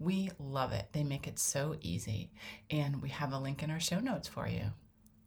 We 0.00 0.30
love 0.38 0.72
it. 0.72 0.86
They 0.92 1.02
make 1.02 1.26
it 1.26 1.40
so 1.40 1.74
easy. 1.80 2.30
And 2.70 3.02
we 3.02 3.08
have 3.08 3.32
a 3.32 3.38
link 3.38 3.64
in 3.64 3.70
our 3.70 3.80
show 3.80 3.98
notes 3.98 4.28
for 4.28 4.46
you. 4.46 4.66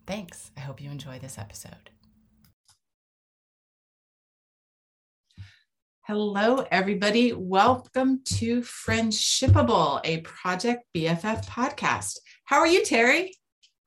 Thanks. 0.07 0.49
I 0.55 0.61
hope 0.61 0.81
you 0.81 0.89
enjoy 0.89 1.20
this 1.20 1.38
episode. 1.38 1.89
Hello, 6.03 6.66
everybody. 6.71 7.34
Welcome 7.34 8.21
to 8.38 8.61
Friendshipable, 8.61 9.99
a 10.05 10.21
Project 10.21 10.85
BFF 10.95 11.45
podcast. 11.47 12.19
How 12.45 12.59
are 12.59 12.67
you, 12.67 12.85
Terry? 12.85 13.35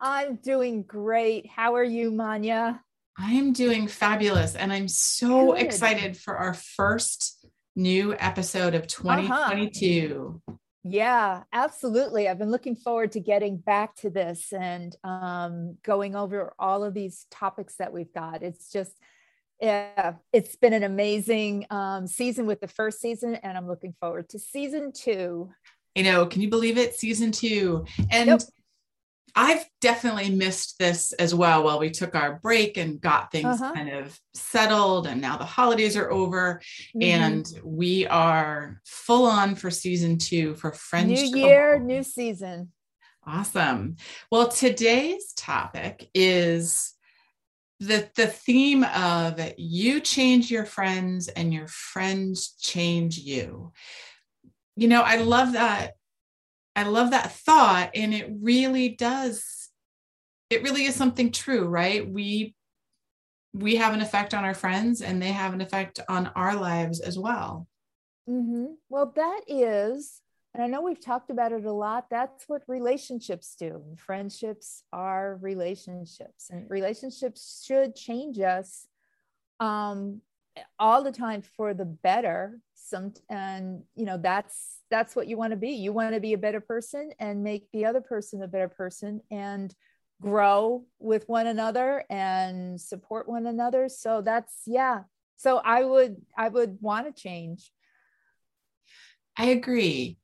I'm 0.01 0.37
doing 0.37 0.83
great. 0.83 1.49
How 1.49 1.77
are 1.77 1.85
you, 1.85 2.11
Manya? 2.11 2.83
I 3.19 3.33
am 3.33 3.55
doing 3.55 3.89
fabulous. 3.89 4.55
And 4.55 4.71
I'm 4.71 4.89
so 4.89 5.53
Good. 5.53 5.63
excited 5.63 6.19
for 6.19 6.37
our 6.37 6.53
first 6.53 7.47
new 7.75 8.15
episode 8.19 8.75
of 8.75 8.87
2022. 8.87 10.43
Uh-huh. 10.47 10.57
Yeah, 10.87 11.45
absolutely. 11.51 12.29
I've 12.29 12.39
been 12.39 12.51
looking 12.51 12.77
forward 12.77 13.13
to 13.13 13.21
getting 13.21 13.57
back 13.57 13.97
to 13.97 14.11
this 14.11 14.53
and 14.53 14.95
um, 15.03 15.79
going 15.83 16.15
over 16.15 16.53
all 16.59 16.85
of 16.85 16.93
these 16.93 17.27
topics 17.31 17.77
that 17.77 17.91
we've 17.91 18.13
got. 18.13 18.43
It's 18.43 18.71
just, 18.71 18.93
yeah, 19.63 20.15
it's 20.31 20.57
been 20.57 20.75
an 20.75 20.83
amazing 20.83 21.67
um, 21.71 22.07
season 22.07 22.45
with 22.45 22.61
the 22.61 22.69
first 22.69 23.01
season, 23.01 23.35
and 23.37 23.57
I'm 23.57 23.67
looking 23.67 23.95
forward 23.99 24.29
to 24.31 24.39
season 24.39 24.93
two. 24.93 25.51
You 25.95 26.03
know, 26.03 26.27
can 26.27 26.43
you 26.43 26.51
believe 26.51 26.77
it? 26.77 26.95
Season 26.95 27.33
two. 27.33 27.87
And 28.11 28.29
yep. 28.29 28.43
I've 29.37 29.65
definitely 29.81 30.31
missed 30.31 30.79
this 30.79 31.13
as 31.15 31.35
well 31.35 31.65
while 31.65 31.81
we 31.81 31.91
took 31.91 32.15
our 32.15 32.39
break 32.39 32.77
and 32.77 33.01
got 33.01 33.33
things 33.33 33.61
uh-huh. 33.61 33.73
kind 33.75 33.91
of 33.91 34.19
settled. 34.35 35.07
And 35.07 35.21
now 35.21 35.37
the 35.37 35.45
holidays 35.45 35.97
are 35.97 36.11
over 36.11 36.61
mm-hmm. 36.97 37.03
and 37.03 37.61
we 37.65 38.07
are 38.07 38.81
full 38.85 39.27
on 39.27 39.57
for 39.57 39.71
season 39.71 40.19
two 40.19 40.55
for 40.55 40.73
Friendship. 40.73 41.33
New 41.33 41.39
year, 41.39 41.79
new 41.81 42.03
season. 42.03 42.71
Awesome. 43.27 43.97
Well, 44.31 44.49
today's 44.49 45.33
topic 45.33 46.09
is 46.15 46.95
the, 47.81 48.09
the 48.15 48.29
theme 48.29 48.85
of 48.85 49.41
you 49.57 50.01
change 50.01 50.51
your 50.51 50.65
friends 50.65 51.29
and 51.29 51.53
your 51.53 51.67
friends 51.67 52.55
change 52.61 53.19
you. 53.19 53.73
You 54.77 54.89
know, 54.89 55.03
I 55.03 55.17
love 55.17 55.55
that 55.55 55.95
I 56.77 56.85
love 56.85 57.11
that 57.11 57.33
thought. 57.33 57.91
And 57.95 58.13
it 58.15 58.31
really 58.41 58.89
does, 58.91 59.71
it 60.51 60.63
really 60.63 60.85
is 60.85 60.95
something 60.95 61.31
true, 61.31 61.67
right? 61.67 62.09
We 62.09 62.55
we 63.55 63.77
have 63.77 63.95
an 63.95 64.01
effect 64.01 64.35
on 64.35 64.45
our 64.45 64.53
friends 64.53 65.01
and 65.01 65.23
they 65.23 65.31
have 65.31 65.55
an 65.55 65.61
effect 65.61 66.01
on 66.09 66.27
our 66.35 66.57
lives 66.57 66.99
as 66.99 67.17
well. 67.17 67.69
Mm-hmm. 68.29 68.75
Well, 68.89 69.13
that 69.15 69.43
is, 69.47 70.21
and 70.53 70.63
I 70.63 70.67
know 70.67 70.83
we've 70.83 71.01
talked 71.01 71.31
about 71.31 71.53
it 71.53 71.65
a 71.65 71.73
lot, 71.73 72.11
that's 72.11 72.49
what 72.49 72.63
relationships 72.67 73.55
do. 73.57 73.83
Friendships 73.97 74.83
are 74.93 75.39
relationships, 75.41 76.51
and 76.51 76.69
relationships 76.69 77.63
should 77.65 77.95
change 77.95 78.41
us 78.41 78.89
um, 79.61 80.21
all 80.79 81.05
the 81.05 81.13
time 81.13 81.43
for 81.57 81.75
the 81.75 81.85
better. 81.85 82.59
Some, 82.87 83.15
and 83.31 83.83
you 83.95 84.05
know, 84.05 84.19
that's 84.19 84.79
that's 84.91 85.17
what 85.17 85.27
you 85.27 85.39
want 85.39 85.53
to 85.53 85.57
be. 85.57 85.71
You 85.71 85.93
want 85.93 86.15
to 86.15 86.21
be 86.21 86.35
a 86.35 86.39
better 86.39 86.61
person 86.61 87.13
and 87.19 87.43
make 87.43 87.71
the 87.73 87.87
other 87.87 88.03
person 88.03 88.43
a 88.43 88.49
better 88.49 88.69
person 88.69 89.23
and 89.31 89.75
grow 90.21 90.85
with 90.99 91.27
one 91.29 91.47
another 91.47 92.05
and 92.11 92.79
support 92.79 93.29
one 93.29 93.47
another. 93.47 93.89
So 93.89 94.21
that's 94.21 94.53
yeah. 94.67 95.05
So 95.37 95.59
I 95.59 95.83
would 95.83 96.17
I 96.37 96.49
would 96.49 96.79
want 96.81 97.07
to 97.07 97.23
change. 97.23 97.71
I 99.37 99.47
agree. 99.47 100.19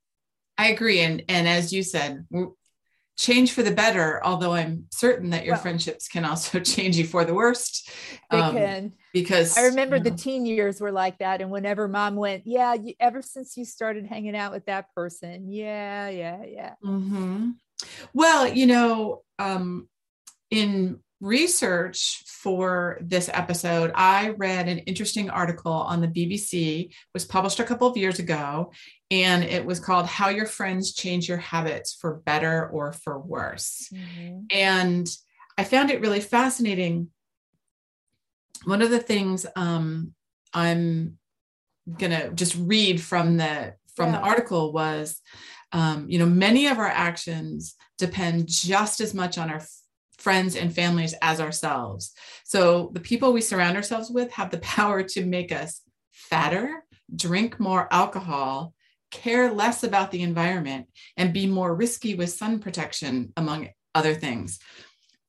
I 0.59 0.69
agree. 0.69 1.01
And 1.01 1.23
and 1.29 1.49
as 1.49 1.73
you 1.73 1.83
said, 1.83 2.27
change 3.21 3.53
for 3.53 3.63
the 3.63 3.71
better, 3.71 4.25
although 4.25 4.55
I'm 4.55 4.87
certain 4.91 5.31
that 5.31 5.45
your 5.45 5.55
well, 5.55 5.63
friendships 5.63 6.09
can 6.09 6.25
also 6.25 6.59
change 6.61 6.97
you 6.97 7.05
for 7.05 7.25
the 7.25 7.35
worst. 7.35 7.91
They 8.31 8.39
um, 8.39 8.57
can. 8.57 8.93
Because 9.13 9.59
I 9.59 9.67
remember 9.67 9.97
you 9.97 10.05
know, 10.05 10.11
the 10.11 10.17
teen 10.17 10.47
years 10.47 10.81
were 10.81 10.93
like 10.93 11.19
that. 11.19 11.43
And 11.43 11.51
whenever 11.51 11.87
mom 11.87 12.17
went, 12.17 12.47
Yeah, 12.47 12.75
you, 12.75 12.95
ever 12.99 13.21
since 13.21 13.57
you 13.57 13.65
started 13.65 14.07
hanging 14.07 14.35
out 14.35 14.53
with 14.53 14.67
that 14.67 14.87
person, 14.95 15.53
yeah, 15.53 16.09
yeah, 16.09 16.43
yeah. 16.47 16.75
Mm-hmm. 16.83 17.51
Well, 18.15 18.49
you 18.49 18.67
know, 18.67 19.23
um, 19.39 19.89
in 20.51 21.01
research 21.21 22.23
for 22.27 22.99
this 23.03 23.29
episode, 23.33 23.93
I 23.95 24.31
read 24.31 24.69
an 24.69 24.79
interesting 24.79 25.29
article 25.29 25.73
on 25.73 26.01
the 26.01 26.09
BBC, 26.09 26.95
was 27.13 27.25
published 27.25 27.61
a 27.61 27.65
couple 27.65 27.87
of 27.87 27.97
years 27.97 28.19
ago, 28.19 28.73
and 29.11 29.45
it 29.45 29.65
was 29.65 29.81
called 29.81 30.07
How 30.07 30.29
Your 30.29 30.47
Friends 30.47 30.95
Change 30.95 31.29
Your 31.29 31.39
Habits 31.39 31.95
for 31.95 32.17
Better 32.25 32.69
or 32.69 32.93
for 32.93 33.19
Worse. 33.19 33.91
Mm-hmm. 33.93 34.39
And 34.51 35.09
I 35.59 35.65
found 35.65 35.91
it 35.91 36.01
really 36.01 36.21
fascinating. 36.21 37.09
One 38.65 38.83
of 38.83 38.91
the 38.91 39.01
things 39.01 39.47
um, 39.57 40.15
I'm 40.55 41.19
gonna 41.99 42.31
just 42.33 42.57
read 42.57 43.01
from 43.01 43.37
the 43.37 43.75
from 43.95 44.13
yeah. 44.13 44.21
the 44.21 44.27
article 44.27 44.73
was 44.73 45.21
um, 45.73 46.07
you 46.09 46.19
know 46.19 46.27
many 46.27 46.67
of 46.67 46.79
our 46.79 46.89
actions 46.89 47.75
depend 47.99 48.49
just 48.49 49.01
as 49.01 49.13
much 49.13 49.39
on 49.39 49.51
our 49.51 49.61
friends 50.21 50.55
and 50.55 50.75
families 50.75 51.15
as 51.23 51.41
ourselves. 51.41 52.13
So 52.45 52.91
the 52.93 53.01
people 53.01 53.33
we 53.33 53.41
surround 53.41 53.77
ourselves 53.77 54.11
with 54.11 54.31
have 54.33 54.51
the 54.51 54.59
power 54.77 55.03
to 55.03 55.25
make 55.25 55.51
us 55.51 55.81
fatter, 56.13 56.85
drink 57.15 57.59
more 57.59 57.89
alcohol, 57.91 58.75
care 59.11 59.53
less 59.53 59.83
about 59.83 60.11
the 60.11 60.23
environment, 60.23 60.87
and 61.17 61.33
be 61.33 61.47
more 61.47 61.75
risky 61.75 62.15
with 62.15 62.31
sun 62.31 62.61
protection, 62.61 63.33
among 63.37 63.69
other 63.95 64.15
things. 64.15 64.61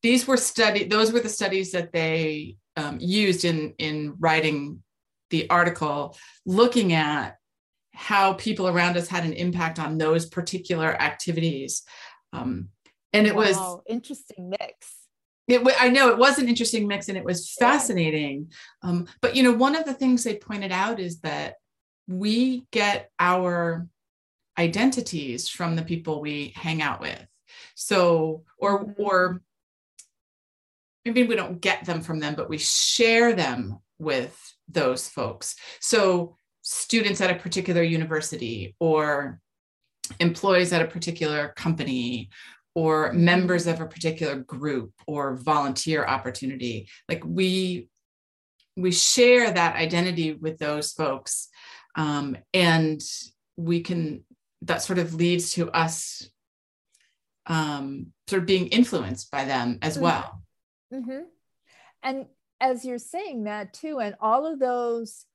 These 0.02 0.26
were 0.26 0.36
studied, 0.36 0.90
those 0.90 1.12
were 1.12 1.20
the 1.20 1.28
studies 1.28 1.72
that 1.72 1.92
they 1.92 2.56
um, 2.76 2.98
used 3.00 3.44
in, 3.44 3.74
in 3.78 4.14
writing 4.18 4.82
the 5.30 5.48
article, 5.50 6.16
looking 6.46 6.92
at 6.92 7.36
how 7.94 8.34
people 8.34 8.68
around 8.68 8.96
us 8.96 9.08
had 9.08 9.24
an 9.24 9.32
impact 9.32 9.78
on 9.78 9.98
those 9.98 10.26
particular 10.26 10.94
activities. 11.00 11.82
Um, 12.32 12.68
and 13.12 13.26
it 13.26 13.34
wow, 13.34 13.42
was 13.42 13.80
interesting 13.88 14.50
mix 14.50 15.02
it, 15.48 15.76
I 15.80 15.88
know 15.88 16.08
it 16.08 16.18
was 16.18 16.38
an 16.38 16.48
interesting 16.48 16.86
mix 16.86 17.08
and 17.08 17.18
it 17.18 17.24
was 17.24 17.52
fascinating. 17.52 18.52
Um, 18.82 19.06
but 19.20 19.36
you 19.36 19.42
know, 19.42 19.52
one 19.52 19.74
of 19.74 19.84
the 19.84 19.94
things 19.94 20.24
they 20.24 20.36
pointed 20.36 20.72
out 20.72 21.00
is 21.00 21.20
that 21.20 21.56
we 22.06 22.66
get 22.70 23.10
our 23.18 23.86
identities 24.58 25.48
from 25.48 25.76
the 25.76 25.82
people 25.82 26.20
we 26.20 26.52
hang 26.56 26.82
out 26.82 27.00
with. 27.00 27.26
So, 27.74 28.44
or 28.58 28.84
mm-hmm. 28.84 29.02
or 29.02 29.42
maybe 31.04 31.24
we 31.24 31.36
don't 31.36 31.60
get 31.60 31.84
them 31.84 32.02
from 32.02 32.20
them, 32.20 32.34
but 32.34 32.48
we 32.48 32.58
share 32.58 33.34
them 33.34 33.78
with 33.98 34.38
those 34.68 35.08
folks. 35.08 35.56
So, 35.80 36.36
students 36.62 37.20
at 37.20 37.30
a 37.30 37.34
particular 37.34 37.82
university 37.82 38.76
or 38.78 39.40
employees 40.20 40.72
at 40.72 40.82
a 40.82 40.86
particular 40.86 41.52
company 41.56 42.30
or 42.74 43.12
members 43.12 43.66
of 43.66 43.80
a 43.80 43.86
particular 43.86 44.36
group 44.36 44.92
or 45.06 45.36
volunteer 45.36 46.04
opportunity 46.04 46.88
like 47.08 47.22
we 47.24 47.88
we 48.76 48.90
share 48.90 49.50
that 49.50 49.76
identity 49.76 50.32
with 50.32 50.58
those 50.58 50.92
folks 50.92 51.48
um, 51.94 52.36
and 52.54 53.02
we 53.56 53.80
can 53.80 54.24
that 54.62 54.82
sort 54.82 54.98
of 54.98 55.14
leads 55.14 55.52
to 55.52 55.70
us 55.70 56.28
um, 57.46 58.06
sort 58.28 58.40
of 58.40 58.46
being 58.46 58.68
influenced 58.68 59.30
by 59.30 59.44
them 59.44 59.78
as 59.82 59.94
mm-hmm. 59.94 60.04
well 60.04 60.42
mm-hmm. 60.92 61.22
and 62.02 62.26
as 62.60 62.84
you're 62.84 62.98
saying 62.98 63.44
that 63.44 63.72
too 63.74 63.98
and 63.98 64.14
all 64.20 64.46
of 64.46 64.58
those 64.58 65.26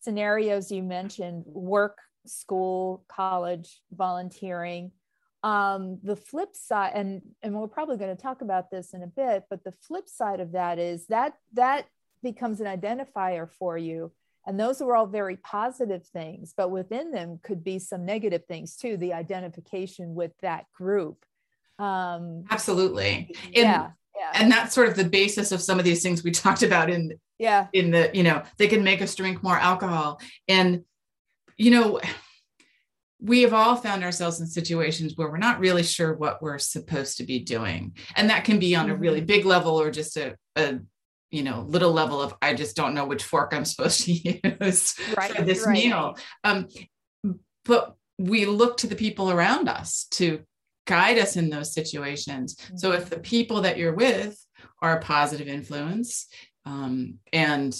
scenarios 0.00 0.70
you 0.70 0.82
mentioned 0.82 1.42
work 1.46 1.98
school 2.26 3.04
college 3.08 3.80
volunteering 3.92 4.92
um, 5.42 5.98
the 6.02 6.16
flip 6.16 6.54
side 6.54 6.92
and 6.94 7.22
and 7.42 7.54
we're 7.54 7.68
probably 7.68 7.96
going 7.96 8.14
to 8.14 8.20
talk 8.20 8.40
about 8.40 8.70
this 8.70 8.94
in 8.94 9.02
a 9.02 9.06
bit 9.06 9.44
but 9.48 9.62
the 9.64 9.72
flip 9.72 10.08
side 10.08 10.40
of 10.40 10.52
that 10.52 10.78
is 10.78 11.06
that 11.06 11.34
that 11.52 11.86
becomes 12.22 12.60
an 12.60 12.66
identifier 12.66 13.48
for 13.48 13.78
you. 13.78 14.12
And 14.48 14.60
those 14.60 14.80
are 14.80 14.94
all 14.94 15.06
very 15.06 15.36
positive 15.36 16.06
things 16.06 16.54
but 16.56 16.70
within 16.70 17.12
them 17.12 17.38
could 17.42 17.62
be 17.62 17.78
some 17.78 18.04
negative 18.04 18.44
things 18.46 18.76
too 18.76 18.96
the 18.96 19.12
identification 19.12 20.14
with 20.14 20.32
that 20.42 20.66
group. 20.72 21.24
Um 21.78 22.44
absolutely. 22.50 23.34
and, 23.44 23.54
yeah 23.54 23.90
yeah. 24.16 24.30
and 24.34 24.50
that's 24.50 24.74
sort 24.74 24.88
of 24.88 24.96
the 24.96 25.04
basis 25.04 25.52
of 25.52 25.60
some 25.60 25.78
of 25.78 25.84
these 25.84 26.02
things 26.02 26.24
we 26.24 26.30
talked 26.32 26.62
about 26.62 26.90
in 26.90 27.18
yeah. 27.38 27.66
in 27.72 27.90
the 27.90 28.10
you 28.14 28.22
know 28.22 28.42
they 28.56 28.66
can 28.66 28.82
make 28.82 29.02
us 29.02 29.14
drink 29.14 29.42
more 29.42 29.58
alcohol. 29.58 30.20
And 30.48 30.84
you 31.56 31.70
know 31.70 32.00
we 33.20 33.42
have 33.42 33.54
all 33.54 33.76
found 33.76 34.04
ourselves 34.04 34.40
in 34.40 34.46
situations 34.46 35.14
where 35.16 35.28
we're 35.28 35.38
not 35.38 35.58
really 35.58 35.82
sure 35.82 36.14
what 36.14 36.42
we're 36.42 36.58
supposed 36.58 37.16
to 37.18 37.24
be 37.24 37.38
doing 37.38 37.96
and 38.14 38.30
that 38.30 38.44
can 38.44 38.58
be 38.58 38.74
on 38.76 38.90
a 38.90 38.96
really 38.96 39.18
mm-hmm. 39.18 39.26
big 39.26 39.44
level 39.44 39.80
or 39.80 39.90
just 39.90 40.16
a, 40.16 40.36
a 40.56 40.78
you 41.30 41.42
know 41.42 41.64
little 41.68 41.92
level 41.92 42.20
of 42.20 42.34
i 42.42 42.52
just 42.54 42.76
don't 42.76 42.94
know 42.94 43.06
which 43.06 43.24
fork 43.24 43.52
i'm 43.54 43.64
supposed 43.64 44.04
to 44.04 44.12
use 44.60 44.94
right, 45.16 45.32
for 45.32 45.42
this 45.42 45.66
right. 45.66 45.72
meal 45.72 46.16
um, 46.44 46.68
but 47.64 47.94
we 48.18 48.46
look 48.46 48.76
to 48.78 48.86
the 48.86 48.96
people 48.96 49.30
around 49.30 49.68
us 49.68 50.06
to 50.10 50.40
guide 50.86 51.18
us 51.18 51.36
in 51.36 51.50
those 51.50 51.72
situations 51.72 52.56
mm-hmm. 52.56 52.76
so 52.76 52.92
if 52.92 53.10
the 53.10 53.18
people 53.18 53.62
that 53.62 53.78
you're 53.78 53.94
with 53.94 54.38
are 54.82 54.98
a 54.98 55.02
positive 55.02 55.48
influence 55.48 56.26
um, 56.64 57.14
and 57.32 57.76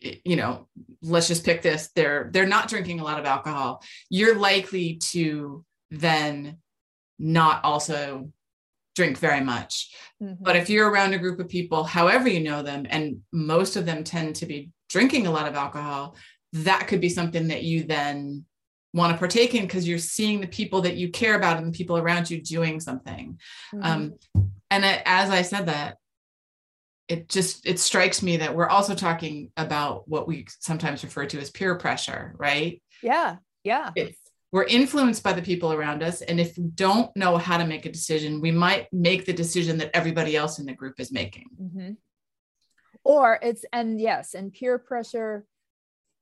you 0.00 0.36
know 0.36 0.68
let's 1.02 1.28
just 1.28 1.44
pick 1.44 1.62
this 1.62 1.90
they're 1.94 2.30
they're 2.32 2.46
not 2.46 2.68
drinking 2.68 3.00
a 3.00 3.04
lot 3.04 3.18
of 3.18 3.24
alcohol 3.24 3.82
you're 4.10 4.36
likely 4.36 4.96
to 4.96 5.64
then 5.90 6.58
not 7.18 7.62
also 7.64 8.30
drink 8.94 9.18
very 9.18 9.40
much 9.40 9.94
mm-hmm. 10.22 10.34
but 10.42 10.56
if 10.56 10.68
you're 10.68 10.90
around 10.90 11.14
a 11.14 11.18
group 11.18 11.40
of 11.40 11.48
people 11.48 11.84
however 11.84 12.28
you 12.28 12.40
know 12.40 12.62
them 12.62 12.86
and 12.90 13.18
most 13.32 13.76
of 13.76 13.86
them 13.86 14.04
tend 14.04 14.34
to 14.36 14.46
be 14.46 14.70
drinking 14.88 15.26
a 15.26 15.30
lot 15.30 15.48
of 15.48 15.54
alcohol 15.54 16.16
that 16.52 16.86
could 16.86 17.00
be 17.00 17.08
something 17.08 17.48
that 17.48 17.64
you 17.64 17.84
then 17.84 18.44
want 18.92 19.12
to 19.12 19.18
partake 19.18 19.56
in 19.56 19.62
because 19.62 19.88
you're 19.88 19.98
seeing 19.98 20.40
the 20.40 20.46
people 20.46 20.82
that 20.82 20.96
you 20.96 21.10
care 21.10 21.34
about 21.34 21.56
and 21.56 21.66
the 21.66 21.76
people 21.76 21.98
around 21.98 22.30
you 22.30 22.40
doing 22.40 22.78
something 22.78 23.38
mm-hmm. 23.74 23.84
um, 23.84 24.14
and 24.70 24.84
I, 24.84 25.02
as 25.04 25.30
i 25.30 25.42
said 25.42 25.66
that 25.66 25.96
it 27.08 27.28
just 27.28 27.66
it 27.66 27.78
strikes 27.78 28.22
me 28.22 28.38
that 28.38 28.54
we're 28.54 28.68
also 28.68 28.94
talking 28.94 29.50
about 29.56 30.08
what 30.08 30.26
we 30.26 30.46
sometimes 30.60 31.04
refer 31.04 31.26
to 31.26 31.38
as 31.38 31.50
peer 31.50 31.76
pressure 31.76 32.34
right? 32.38 32.82
Yeah 33.02 33.36
yeah. 33.62 33.90
It's, 33.96 34.18
we're 34.52 34.64
influenced 34.64 35.22
by 35.22 35.32
the 35.32 35.42
people 35.42 35.72
around 35.72 36.02
us 36.02 36.20
and 36.20 36.38
if 36.38 36.56
we 36.56 36.64
don't 36.64 37.14
know 37.16 37.36
how 37.36 37.58
to 37.58 37.66
make 37.66 37.86
a 37.86 37.92
decision 37.92 38.40
we 38.40 38.52
might 38.52 38.92
make 38.92 39.26
the 39.26 39.32
decision 39.32 39.78
that 39.78 39.90
everybody 39.94 40.36
else 40.36 40.58
in 40.58 40.66
the 40.66 40.74
group 40.74 41.00
is 41.00 41.12
making. 41.12 41.48
Mm-hmm. 41.60 41.92
or 43.04 43.38
it's 43.42 43.64
and 43.72 44.00
yes 44.00 44.34
and 44.34 44.52
peer 44.52 44.78
pressure 44.78 45.44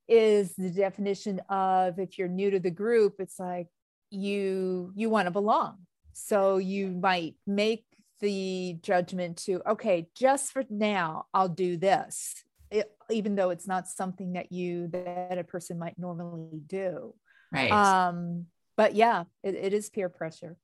is 0.07 0.53
the 0.57 0.69
definition 0.69 1.39
of 1.49 1.99
if 1.99 2.17
you're 2.17 2.27
new 2.27 2.51
to 2.51 2.59
the 2.59 2.71
group 2.71 3.15
it's 3.19 3.39
like 3.39 3.67
you 4.13 4.91
you 4.95 5.09
want 5.09 5.25
to 5.25 5.31
belong. 5.31 5.77
So 6.13 6.57
you 6.57 6.89
might 6.89 7.35
make 7.47 7.85
the 8.23 8.77
judgment 8.81 9.37
to 9.37 9.61
okay 9.69 10.07
just 10.15 10.51
for 10.53 10.63
now 10.69 11.25
i'll 11.33 11.49
do 11.49 11.75
this 11.77 12.43
it, 12.73 12.91
even 13.11 13.35
though 13.35 13.51
it's 13.51 13.67
not 13.67 13.87
something 13.87 14.33
that 14.33 14.51
you 14.51 14.87
that 14.87 15.37
a 15.37 15.43
person 15.43 15.77
might 15.77 15.97
normally 15.97 16.59
do. 16.65 17.13
Right. 17.53 17.71
Um 17.71 18.47
but 18.75 18.95
yeah 18.95 19.25
it, 19.43 19.55
it 19.55 19.73
is 19.73 19.89
peer 19.89 20.09
pressure. 20.09 20.57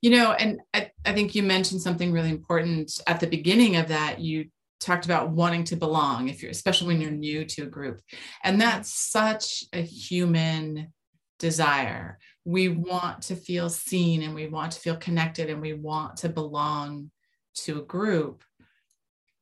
You 0.00 0.10
know 0.10 0.32
and 0.32 0.60
I, 0.72 0.92
I 1.04 1.12
think 1.12 1.34
you 1.34 1.42
mentioned 1.42 1.82
something 1.82 2.12
really 2.12 2.30
important 2.30 3.00
at 3.06 3.20
the 3.20 3.26
beginning 3.26 3.76
of 3.76 3.88
that. 3.88 4.20
You 4.20 4.46
talked 4.80 5.04
about 5.04 5.30
wanting 5.30 5.64
to 5.64 5.76
belong 5.76 6.28
if 6.28 6.40
you're 6.40 6.52
especially 6.52 6.86
when 6.86 7.00
you're 7.00 7.10
new 7.10 7.44
to 7.44 7.62
a 7.62 7.66
group. 7.66 8.00
And 8.44 8.60
that's 8.60 8.94
such 8.94 9.64
a 9.72 9.82
human 9.82 10.92
desire 11.40 12.18
we 12.48 12.68
want 12.68 13.20
to 13.20 13.36
feel 13.36 13.68
seen 13.68 14.22
and 14.22 14.34
we 14.34 14.46
want 14.46 14.72
to 14.72 14.80
feel 14.80 14.96
connected 14.96 15.50
and 15.50 15.60
we 15.60 15.74
want 15.74 16.16
to 16.16 16.30
belong 16.30 17.10
to 17.54 17.78
a 17.78 17.84
group 17.84 18.42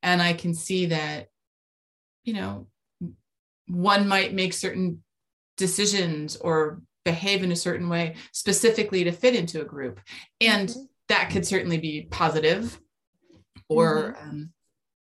and 0.03 0.21
i 0.21 0.33
can 0.33 0.53
see 0.53 0.87
that 0.87 1.29
you 2.25 2.33
know 2.33 2.67
one 3.69 4.09
might 4.09 4.35
make 4.35 4.53
certain 4.53 5.05
decisions 5.57 6.35
or 6.35 6.83
behave 7.05 7.45
in 7.45 7.53
a 7.53 7.57
certain 7.57 7.89
way 7.89 8.17
specifically 8.33 9.05
to 9.05 9.13
fit 9.13 9.37
into 9.37 9.61
a 9.61 9.65
group 9.65 10.01
and 10.41 10.71
mm-hmm. 10.71 10.81
that 11.09 11.31
could 11.31 11.47
certainly 11.47 11.79
be 11.79 12.09
positive 12.11 12.81
or 13.69 14.17
mm-hmm. 14.19 14.29
um, 14.31 14.53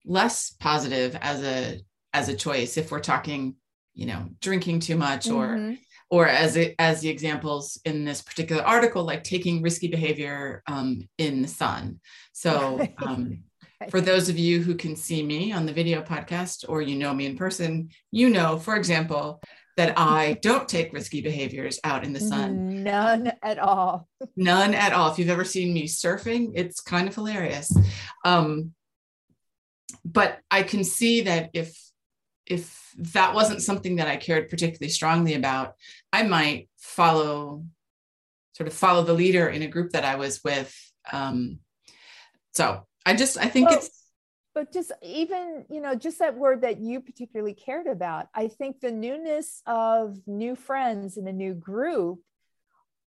less 0.06 0.56
positive 0.59 1.15
as 1.21 1.44
a 1.44 1.80
as 2.15 2.30
a 2.30 2.36
choice 2.36 2.77
if 2.77 2.92
we're 2.92 3.00
talking 3.00 3.56
you 3.94 4.07
know 4.07 4.25
drinking 4.39 4.80
too 4.80 4.95
much 4.95 5.27
mm-hmm. 5.27 5.38
or 5.38 5.77
or 6.12 6.28
as 6.28 6.58
it, 6.58 6.75
as 6.78 7.00
the 7.00 7.10
examples 7.10 7.80
in 7.86 8.04
this 8.04 8.22
particular 8.22 8.62
article, 8.62 9.04
like 9.04 9.24
taking 9.24 9.62
risky 9.62 9.88
behavior 9.88 10.62
um, 10.68 11.08
in 11.18 11.42
the 11.42 11.48
sun. 11.48 12.02
So 12.34 12.86
um, 12.98 13.44
for 13.90 14.02
those 14.02 14.28
of 14.28 14.38
you 14.38 14.62
who 14.62 14.75
can 14.75 14.98
see 14.98 15.24
me 15.24 15.54
on 15.54 15.66
the 15.66 15.74
video 15.74 16.02
podcast 16.02 16.66
or 16.68 16.81
you 16.81 16.98
know 16.98 17.13
me 17.13 17.25
in 17.25 17.38
person, 17.38 17.90
you 18.12 18.30
know, 18.30 18.58
for 18.58 18.75
example, 18.75 19.42
that 19.78 19.98
I 19.98 20.34
don't 20.42 20.68
take 20.68 20.92
risky 20.92 21.22
behaviors 21.22 21.80
out 21.86 22.04
in 22.04 22.12
the 22.12 22.19
sun. 22.19 22.84
None 22.84 23.31
at 23.42 23.57
all. 23.57 24.10
None 24.36 24.74
at 24.74 24.92
all. 24.92 25.12
If 25.12 25.18
you've 25.18 25.30
ever 25.30 25.46
seen 25.46 25.74
me 25.74 25.88
surfing, 25.88 26.52
it's 26.56 26.81
kind 26.81 27.07
of 27.07 27.16
hilarious. 27.16 27.74
Um, 28.25 28.74
but 30.04 30.40
I 30.52 30.64
can 30.64 30.84
see 30.84 31.22
that 31.22 31.52
if 31.54 31.80
if 32.46 32.81
that 32.98 33.34
wasn't 33.34 33.62
something 33.62 33.98
that 33.98 34.08
I 34.08 34.18
cared 34.18 34.50
particularly 34.50 34.90
strongly 34.90 35.34
about, 35.34 35.76
I 36.12 36.24
might 36.24 36.70
follow 36.78 37.66
sort 38.54 38.68
of 38.68 38.74
follow 38.74 39.04
the 39.04 39.14
leader 39.14 39.48
in 39.48 39.62
a 39.62 39.68
group 39.68 39.92
that 39.92 40.06
I 40.06 40.16
was 40.16 40.44
with. 40.44 40.76
Um, 41.12 41.60
so 42.54 42.86
I 43.06 43.16
just 43.16 43.38
I 43.38 43.46
think 43.46 43.70
well, 43.70 43.80
it's 43.80 44.02
but 44.54 44.72
just 44.74 44.92
even 45.02 45.66
you 45.70 45.82
know 45.82 45.96
just 45.96 46.20
that 46.20 46.38
word 46.38 46.62
that 46.62 46.80
you 46.80 47.00
particularly 47.02 47.54
cared 47.54 47.88
about 47.88 48.28
i 48.36 48.48
think 48.48 48.80
the 48.80 48.92
newness 48.92 49.62
of 49.66 50.20
new 50.28 50.56
friends 50.56 51.18
in 51.18 51.28
a 51.28 51.34
new 51.34 51.54
group 51.54 52.20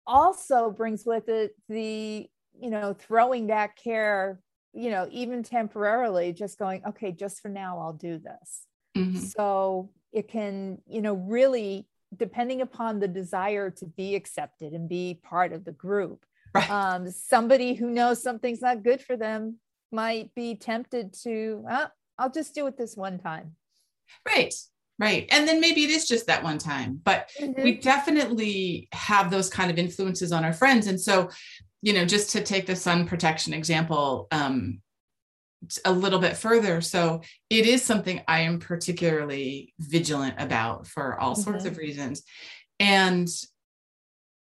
also 0.05 0.69
brings 0.69 1.05
with 1.05 1.29
it 1.29 1.55
the 1.67 2.27
you 2.59 2.69
know 2.69 2.93
throwing 2.93 3.47
that 3.47 3.75
care 3.75 4.39
you 4.73 4.89
know 4.89 5.07
even 5.11 5.43
temporarily 5.43 6.33
just 6.33 6.57
going 6.57 6.83
okay 6.85 7.11
just 7.11 7.41
for 7.41 7.49
now 7.49 7.79
i'll 7.79 7.93
do 7.93 8.17
this 8.17 8.65
Mm-hmm. 8.97 9.17
So 9.17 9.89
it 10.11 10.27
can, 10.27 10.79
you 10.87 11.01
know, 11.01 11.13
really 11.13 11.87
depending 12.15 12.61
upon 12.61 12.99
the 12.99 13.07
desire 13.07 13.69
to 13.69 13.85
be 13.85 14.15
accepted 14.15 14.73
and 14.73 14.89
be 14.89 15.19
part 15.21 15.53
of 15.53 15.63
the 15.63 15.71
group. 15.71 16.25
Right. 16.53 16.69
Um, 16.69 17.11
somebody 17.11 17.75
who 17.75 17.91
knows 17.91 18.23
something's 18.23 18.61
not 18.61 18.83
good 18.83 19.01
for 19.01 19.15
them 19.15 19.57
might 19.91 20.33
be 20.33 20.55
tempted 20.55 21.13
to, 21.23 21.63
oh, 21.69 21.87
I'll 22.17 22.31
just 22.31 22.55
do 22.55 22.65
it 22.67 22.77
this 22.77 22.97
one 22.97 23.19
time. 23.19 23.55
Right. 24.27 24.53
Right. 24.97 25.27
And 25.31 25.47
then 25.47 25.61
maybe 25.61 25.83
it 25.83 25.91
is 25.91 26.07
just 26.07 26.27
that 26.27 26.43
one 26.43 26.57
time, 26.57 26.99
but 27.03 27.29
mm-hmm. 27.39 27.61
we 27.61 27.77
definitely 27.77 28.89
have 28.91 29.31
those 29.31 29.49
kind 29.49 29.71
of 29.71 29.77
influences 29.77 30.31
on 30.31 30.43
our 30.43 30.51
friends. 30.51 30.87
And 30.87 30.99
so, 30.99 31.29
you 31.81 31.93
know, 31.93 32.03
just 32.03 32.31
to 32.31 32.43
take 32.43 32.65
the 32.65 32.75
sun 32.75 33.07
protection 33.07 33.53
example, 33.53 34.27
um, 34.31 34.81
a 35.83 35.91
little 35.91 36.19
bit 36.19 36.37
further. 36.37 36.81
So 36.81 37.21
it 37.49 37.65
is 37.65 37.83
something 37.83 38.21
I 38.27 38.41
am 38.41 38.59
particularly 38.59 39.73
vigilant 39.79 40.35
about 40.39 40.87
for 40.87 41.19
all 41.19 41.35
sorts 41.35 41.65
mm-hmm. 41.65 41.73
of 41.73 41.77
reasons. 41.77 42.23
And 42.79 43.27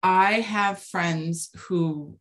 I 0.02 0.34
have 0.40 0.80
friends 0.80 1.50
who 1.56 2.18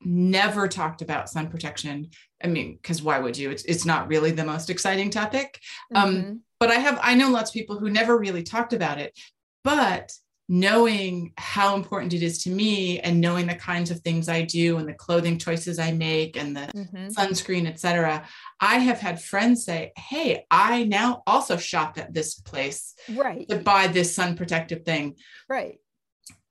never 0.00 0.68
talked 0.68 1.02
about 1.02 1.28
sun 1.28 1.48
protection. 1.48 2.10
I 2.42 2.46
mean, 2.46 2.76
because 2.76 3.02
why 3.02 3.18
would 3.18 3.36
you? 3.36 3.50
It's, 3.50 3.64
it's 3.64 3.84
not 3.84 4.08
really 4.08 4.30
the 4.30 4.44
most 4.44 4.70
exciting 4.70 5.10
topic. 5.10 5.58
Um, 5.94 6.14
mm-hmm. 6.14 6.30
Um, 6.30 6.40
but 6.60 6.70
I 6.70 6.74
have, 6.76 6.98
I 7.02 7.14
know 7.14 7.30
lots 7.30 7.50
of 7.50 7.54
people 7.54 7.78
who 7.78 7.90
never 7.90 8.16
really 8.16 8.42
talked 8.42 8.72
about 8.72 8.98
it. 8.98 9.18
But 9.64 10.12
knowing 10.48 11.32
how 11.36 11.76
important 11.76 12.14
it 12.14 12.22
is 12.22 12.38
to 12.38 12.50
me 12.50 12.98
and 13.00 13.20
knowing 13.20 13.46
the 13.46 13.54
kinds 13.54 13.90
of 13.90 14.00
things 14.00 14.30
I 14.30 14.42
do 14.42 14.78
and 14.78 14.88
the 14.88 14.94
clothing 14.94 15.38
choices 15.38 15.78
I 15.78 15.92
make 15.92 16.38
and 16.38 16.56
the 16.56 16.70
mm-hmm. 16.74 17.08
sunscreen, 17.08 17.66
etc. 17.66 18.26
I 18.58 18.78
have 18.78 18.98
had 18.98 19.22
friends 19.22 19.64
say, 19.64 19.92
Hey, 19.96 20.46
I 20.50 20.84
now 20.84 21.22
also 21.26 21.58
shop 21.58 21.98
at 21.98 22.14
this 22.14 22.34
place 22.40 22.94
right. 23.14 23.46
to 23.50 23.58
buy 23.58 23.88
this 23.88 24.14
sun 24.14 24.36
protective 24.36 24.84
thing. 24.84 25.16
Right. 25.48 25.78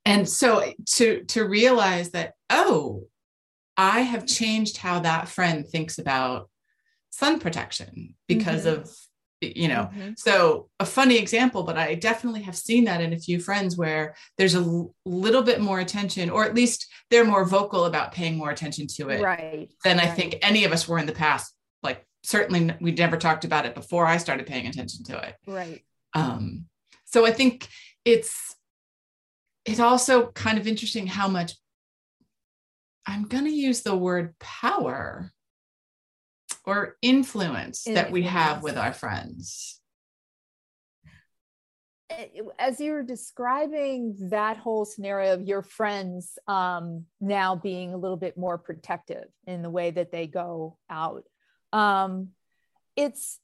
And 0.06 0.30
so 0.30 0.72
to 0.94 1.24
to 1.26 1.44
realize 1.44 2.12
that, 2.12 2.34
oh, 2.50 3.08
I 3.76 4.02
have 4.02 4.26
changed 4.26 4.78
how 4.78 5.00
that 5.00 5.28
friend 5.28 5.68
thinks 5.68 5.98
about 5.98 6.50
sun 7.10 7.40
protection 7.40 8.16
because 8.28 8.66
mm-hmm. 8.66 8.82
of 8.82 8.96
you 9.42 9.68
know 9.68 9.90
mm-hmm. 9.94 10.12
so 10.18 10.68
a 10.80 10.86
funny 10.86 11.18
example 11.18 11.64
but 11.64 11.78
i 11.78 11.94
definitely 11.94 12.42
have 12.42 12.58
seen 12.58 12.86
that 12.86 13.02
in 13.02 13.14
a 13.14 13.20
few 13.20 13.40
friends 13.40 13.78
where 13.78 14.16
there's 14.38 14.56
a 14.56 14.60
l- 14.60 14.94
little 15.06 15.44
bit 15.44 15.62
more 15.62 15.80
attention 15.80 16.30
or 16.30 16.44
at 16.44 16.56
least 16.56 16.88
they're 17.12 17.26
more 17.26 17.46
vocal 17.46 17.86
about 17.86 18.12
paying 18.12 18.36
more 18.36 18.50
attention 18.50 18.88
to 18.88 19.10
it 19.10 19.22
right 19.22 19.70
than 19.84 19.98
right. 19.98 20.08
i 20.08 20.10
think 20.10 20.38
any 20.42 20.64
of 20.66 20.72
us 20.72 20.88
were 20.88 20.98
in 20.98 21.06
the 21.06 21.12
past 21.12 21.54
like 21.84 22.04
certainly 22.24 22.74
we 22.82 22.92
never 22.92 23.16
talked 23.16 23.46
about 23.46 23.66
it 23.66 23.76
before 23.76 24.08
i 24.08 24.18
started 24.18 24.48
paying 24.48 24.66
attention 24.66 25.04
to 25.04 25.18
it 25.18 25.36
right 25.46 25.84
Um, 26.14 26.66
so 27.06 27.26
I 27.26 27.32
think 27.32 27.68
it's 28.06 28.56
it's 29.66 29.80
also 29.80 30.32
kind 30.32 30.58
of 30.58 30.68
interesting 30.68 31.08
how 31.08 31.28
much 31.28 31.54
I'm 33.06 33.24
going 33.24 33.46
to 33.46 33.52
use 33.52 33.82
the 33.82 33.96
word 33.96 34.36
power 34.40 35.32
or 36.68 36.98
influence, 37.02 37.86
that 37.86 38.12
we 38.12 38.24
have 38.24 38.62
with 38.62 38.78
our 38.78 38.92
friends. 38.92 39.80
Eh, 42.10 42.28
as 42.60 42.80
you 42.82 42.92
were 42.92 43.04
describing 43.04 44.16
that 44.30 44.58
whole 44.58 44.84
scenario 44.84 45.34
of 45.34 45.48
your 45.48 45.62
friends 45.62 46.38
um, 46.48 47.06
now 47.22 47.56
being 47.56 47.94
a 47.94 47.98
little 47.98 48.18
bit 48.18 48.38
more 48.38 48.58
protective 48.58 49.26
in 49.46 49.62
the 49.62 49.70
way 49.70 49.92
that 49.92 50.12
they 50.12 50.28
go 50.28 50.78
out, 50.90 51.24
um, 51.72 52.30
it's 52.98 53.40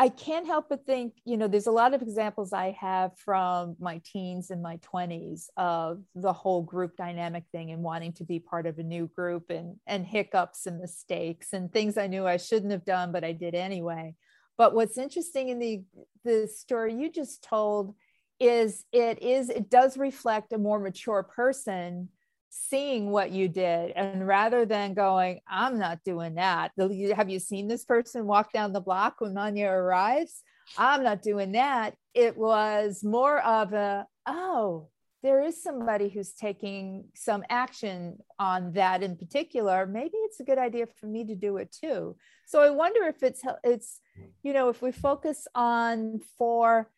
I 0.00 0.10
can't 0.10 0.46
help 0.46 0.68
but 0.68 0.86
think, 0.86 1.14
you 1.24 1.36
know, 1.36 1.48
there's 1.48 1.66
a 1.66 1.72
lot 1.72 1.92
of 1.92 2.02
examples 2.02 2.52
I 2.52 2.70
have 2.80 3.18
from 3.18 3.74
my 3.80 4.00
teens 4.04 4.50
and 4.50 4.62
my 4.62 4.76
20s 4.76 5.50
of 5.56 6.04
the 6.14 6.32
whole 6.32 6.62
group 6.62 6.96
dynamic 6.96 7.42
thing 7.50 7.72
and 7.72 7.82
wanting 7.82 8.12
to 8.14 8.24
be 8.24 8.38
part 8.38 8.66
of 8.66 8.78
a 8.78 8.84
new 8.84 9.08
group 9.08 9.50
and 9.50 9.74
and 9.88 10.06
hiccups 10.06 10.66
and 10.66 10.78
mistakes 10.78 11.52
and 11.52 11.72
things 11.72 11.98
I 11.98 12.06
knew 12.06 12.28
I 12.28 12.36
shouldn't 12.36 12.70
have 12.70 12.84
done, 12.84 13.10
but 13.10 13.24
I 13.24 13.32
did 13.32 13.56
anyway. 13.56 14.14
But 14.56 14.72
what's 14.72 14.98
interesting 14.98 15.48
in 15.48 15.58
the 15.58 15.82
the 16.24 16.46
story 16.46 16.94
you 16.94 17.10
just 17.10 17.42
told 17.42 17.96
is 18.38 18.84
it 18.92 19.20
is 19.20 19.50
it 19.50 19.68
does 19.68 19.98
reflect 19.98 20.52
a 20.52 20.58
more 20.58 20.78
mature 20.78 21.24
person 21.24 22.08
seeing 22.50 23.10
what 23.10 23.30
you 23.30 23.48
did 23.48 23.90
and 23.92 24.26
rather 24.26 24.64
than 24.64 24.94
going 24.94 25.40
i'm 25.48 25.78
not 25.78 26.02
doing 26.04 26.34
that 26.34 26.72
have 27.14 27.28
you 27.28 27.38
seen 27.38 27.68
this 27.68 27.84
person 27.84 28.26
walk 28.26 28.52
down 28.52 28.72
the 28.72 28.80
block 28.80 29.16
when 29.20 29.34
manya 29.34 29.68
arrives? 29.68 30.42
I'm 30.76 31.02
not 31.02 31.22
doing 31.22 31.52
that. 31.52 31.94
It 32.14 32.36
was 32.36 33.02
more 33.04 33.40
of 33.40 33.72
a 33.72 34.06
oh 34.26 34.88
there 35.24 35.42
is 35.42 35.60
somebody 35.60 36.08
who's 36.08 36.32
taking 36.32 37.06
some 37.16 37.42
action 37.50 38.18
on 38.38 38.72
that 38.74 39.02
in 39.02 39.16
particular. 39.16 39.84
Maybe 39.84 40.14
it's 40.14 40.38
a 40.38 40.44
good 40.44 40.58
idea 40.58 40.86
for 40.86 41.06
me 41.06 41.24
to 41.24 41.34
do 41.34 41.56
it 41.56 41.72
too. 41.72 42.16
So 42.46 42.60
i 42.62 42.70
wonder 42.70 43.04
if 43.04 43.22
it's 43.22 43.42
it's 43.64 44.00
you 44.42 44.52
know 44.52 44.68
if 44.68 44.80
we 44.82 44.92
focus 44.92 45.46
on 45.54 46.20
for 46.38 46.90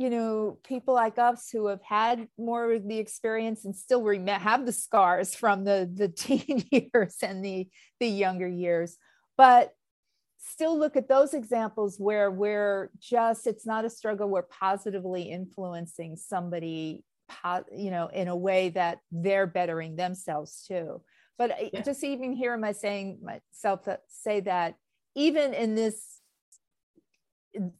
you 0.00 0.08
know 0.08 0.58
people 0.64 0.94
like 0.94 1.18
us 1.18 1.50
who 1.52 1.66
have 1.66 1.82
had 1.82 2.26
more 2.38 2.72
of 2.72 2.88
the 2.88 2.96
experience 2.96 3.66
and 3.66 3.76
still 3.76 4.02
rem- 4.02 4.26
have 4.26 4.64
the 4.64 4.72
scars 4.72 5.34
from 5.34 5.64
the 5.64 5.88
the 5.92 6.08
teen 6.22 6.64
years 6.70 7.16
and 7.22 7.44
the 7.44 7.68
the 8.00 8.08
younger 8.08 8.48
years 8.48 8.96
but 9.36 9.74
still 10.38 10.78
look 10.78 10.96
at 10.96 11.06
those 11.06 11.34
examples 11.34 11.98
where 11.98 12.30
we're 12.30 12.90
just 12.98 13.46
it's 13.46 13.66
not 13.66 13.84
a 13.84 13.90
struggle 13.90 14.26
we're 14.26 14.42
positively 14.42 15.24
influencing 15.24 16.16
somebody 16.16 17.04
you 17.70 17.90
know 17.90 18.06
in 18.06 18.26
a 18.26 18.36
way 18.36 18.70
that 18.70 19.00
they're 19.12 19.46
bettering 19.46 19.96
themselves 19.96 20.64
too 20.66 21.00
but 21.36 21.72
yeah. 21.74 21.82
just 21.82 22.02
even 22.02 22.32
here 22.32 22.54
am 22.54 22.64
i 22.64 22.72
saying 22.72 23.18
myself 23.22 23.84
that 23.84 24.00
say 24.08 24.40
that 24.40 24.76
even 25.14 25.52
in 25.52 25.74
this 25.74 26.19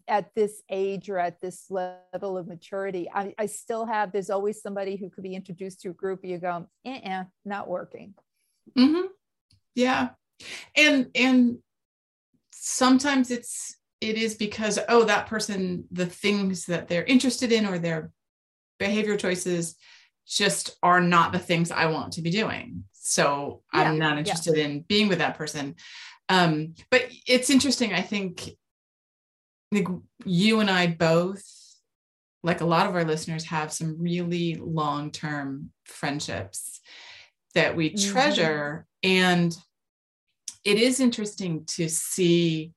at 0.09 0.35
this 0.35 0.63
age 0.69 1.09
or 1.09 1.19
at 1.19 1.41
this 1.41 1.71
level 1.71 2.37
of 2.37 2.49
maturity, 2.49 3.09
I, 3.13 3.35
I 3.39 3.47
still 3.47 3.87
have, 3.87 4.13
there's 4.13 4.31
always 4.31 4.61
somebody 4.61 4.97
who 4.97 5.11
could 5.11 5.23
be 5.23 5.35
introduced 5.35 5.81
to 5.83 5.91
a 5.91 5.93
group. 5.93 6.25
You 6.25 6.39
go, 6.39 6.67
uh-uh, 6.87 7.25
not 7.45 7.69
working. 7.69 8.15
Mm-hmm. 8.77 9.07
Yeah. 9.75 10.11
And, 10.77 11.09
and 11.15 11.59
sometimes 12.53 13.31
it's, 13.31 13.77
it 14.01 14.17
is 14.17 14.35
because, 14.35 14.79
oh, 14.89 15.05
that 15.05 15.27
person, 15.27 15.85
the 15.91 16.07
things 16.07 16.67
that 16.67 16.89
they're 16.89 17.05
interested 17.05 17.53
in 17.53 17.67
or 17.67 17.79
their 17.79 18.11
behavior 18.79 19.17
choices 19.17 19.77
just 20.27 20.77
are 20.83 21.01
not 21.01 21.33
the 21.33 21.39
things 21.39 21.71
I 21.71 21.87
want 21.87 22.15
to 22.15 22.23
be 22.23 22.31
doing. 22.31 22.85
So 22.93 23.63
yeah. 23.75 23.83
I'm 23.83 23.99
not 23.99 24.19
interested 24.19 24.57
yeah. 24.57 24.65
in 24.65 24.81
being 24.83 25.09
with 25.09 25.19
that 25.19 25.37
person. 25.37 25.77
Um, 26.29 26.75
but 26.91 27.09
it's 27.27 27.51
interesting. 27.51 27.93
I 27.93 28.03
think 28.03 28.51
think 29.73 29.89
you 30.25 30.61
and 30.61 30.71
I 30.71 30.89
both, 30.89 31.45
like 32.43 32.61
a 32.61 32.67
lot 32.67 32.87
of 32.87 32.95
our 32.95 33.05
listeners, 33.05 33.45
have 33.45 33.73
some 33.73 34.01
really 34.01 34.57
long 34.57 35.11
term 35.11 35.71
friendships 35.85 36.81
that 37.55 37.77
we 37.77 37.91
mm-hmm. 37.91 38.13
treasure. 38.13 38.87
And 39.03 39.57
it 40.65 40.79
is 40.79 41.01
interesting 41.01 41.65
to 41.77 41.89
see, 41.89 42.73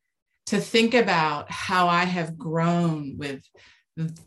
to 0.48 0.60
think 0.60 0.94
about 0.94 1.52
how 1.52 1.88
I 1.88 2.06
have 2.06 2.38
grown 2.38 3.18
with 3.18 3.44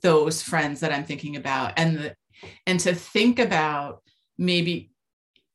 those 0.00 0.42
friends 0.42 0.80
that 0.80 0.92
I'm 0.92 1.04
thinking 1.04 1.36
about 1.36 1.74
and 1.76 1.98
the, 1.98 2.14
and 2.66 2.78
to 2.80 2.94
think 2.94 3.38
about 3.38 4.02
maybe, 4.38 4.90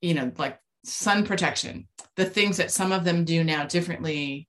you 0.01 0.13
know, 0.13 0.31
like 0.37 0.59
sun 0.83 1.25
protection, 1.25 1.87
the 2.15 2.25
things 2.25 2.57
that 2.57 2.71
some 2.71 2.91
of 2.91 3.03
them 3.03 3.23
do 3.23 3.43
now 3.43 3.65
differently 3.65 4.47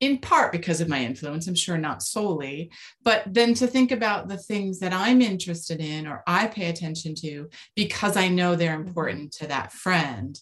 in 0.00 0.18
part 0.18 0.50
because 0.50 0.80
of 0.80 0.88
my 0.88 1.04
influence, 1.04 1.46
I'm 1.46 1.54
sure 1.54 1.76
not 1.76 2.02
solely, 2.02 2.70
but 3.02 3.22
then 3.26 3.52
to 3.54 3.66
think 3.66 3.92
about 3.92 4.28
the 4.28 4.38
things 4.38 4.80
that 4.80 4.94
I'm 4.94 5.20
interested 5.20 5.80
in 5.80 6.06
or 6.06 6.22
I 6.26 6.46
pay 6.46 6.70
attention 6.70 7.14
to 7.16 7.48
because 7.76 8.16
I 8.16 8.28
know 8.28 8.56
they're 8.56 8.76
mm-hmm. 8.76 8.88
important 8.88 9.32
to 9.34 9.46
that 9.48 9.72
friend. 9.72 10.38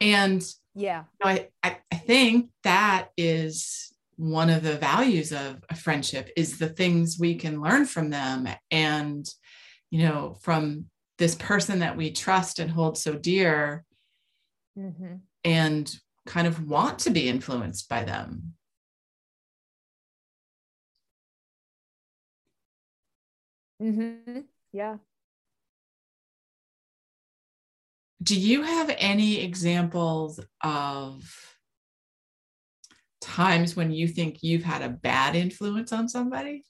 And 0.00 0.42
yeah, 0.74 1.04
you 1.24 1.32
know, 1.32 1.46
I, 1.62 1.78
I 1.90 1.96
think 1.96 2.50
that 2.62 3.08
is 3.16 3.92
one 4.16 4.48
of 4.48 4.62
the 4.62 4.76
values 4.76 5.32
of 5.32 5.62
a 5.68 5.74
friendship 5.74 6.30
is 6.36 6.58
the 6.58 6.68
things 6.68 7.18
we 7.18 7.34
can 7.34 7.60
learn 7.60 7.84
from 7.84 8.10
them 8.10 8.48
and 8.70 9.28
you 9.90 10.02
know 10.02 10.36
from 10.40 10.86
this 11.18 11.34
person 11.34 11.80
that 11.80 11.96
we 11.96 12.10
trust 12.10 12.58
and 12.58 12.70
hold 12.70 12.96
so 12.96 13.14
dear 13.14 13.84
mm-hmm. 14.78 15.16
and 15.44 15.94
kind 16.26 16.46
of 16.46 16.66
want 16.66 16.98
to 16.98 17.10
be 17.10 17.28
influenced 17.28 17.88
by 17.88 18.04
them 18.04 18.54
Mm-hmm. 23.82 24.40
Yeah. 24.72 24.96
Do 28.22 28.38
you 28.38 28.62
have 28.62 28.94
any 28.98 29.42
examples 29.42 30.40
of 30.62 31.22
times 33.20 33.76
when 33.76 33.90
you 33.90 34.08
think 34.08 34.38
you've 34.42 34.64
had 34.64 34.82
a 34.82 34.88
bad 34.88 35.36
influence 35.36 35.92
on 35.92 36.08
somebody? 36.08 36.64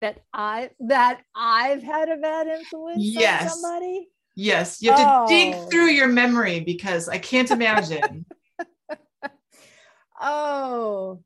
That 0.00 0.20
I 0.32 0.70
that 0.80 1.22
I've 1.34 1.82
had 1.82 2.08
a 2.08 2.16
bad 2.16 2.46
influence 2.46 2.98
yes. 2.98 3.42
on 3.42 3.48
somebody? 3.60 4.08
Yes. 4.36 4.82
You 4.82 4.92
have 4.92 5.00
oh. 5.00 5.26
to 5.26 5.34
dig 5.34 5.54
oh. 5.54 5.66
through 5.66 5.88
your 5.88 6.08
memory 6.08 6.60
because 6.60 7.08
I 7.08 7.18
can't 7.18 7.50
imagine. 7.50 8.26
oh. 10.20 11.20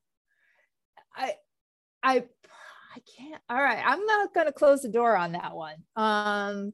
I 1.14 1.35
I 2.02 2.14
I 2.14 2.25
can't. 3.19 3.43
All 3.49 3.63
right, 3.63 3.83
I'm 3.85 4.05
not 4.07 4.35
going 4.35 4.47
to 4.47 4.53
close 4.53 4.83
the 4.83 4.89
door 4.89 5.17
on 5.17 5.33
that 5.33 5.55
one. 5.55 5.77
Um, 5.97 6.73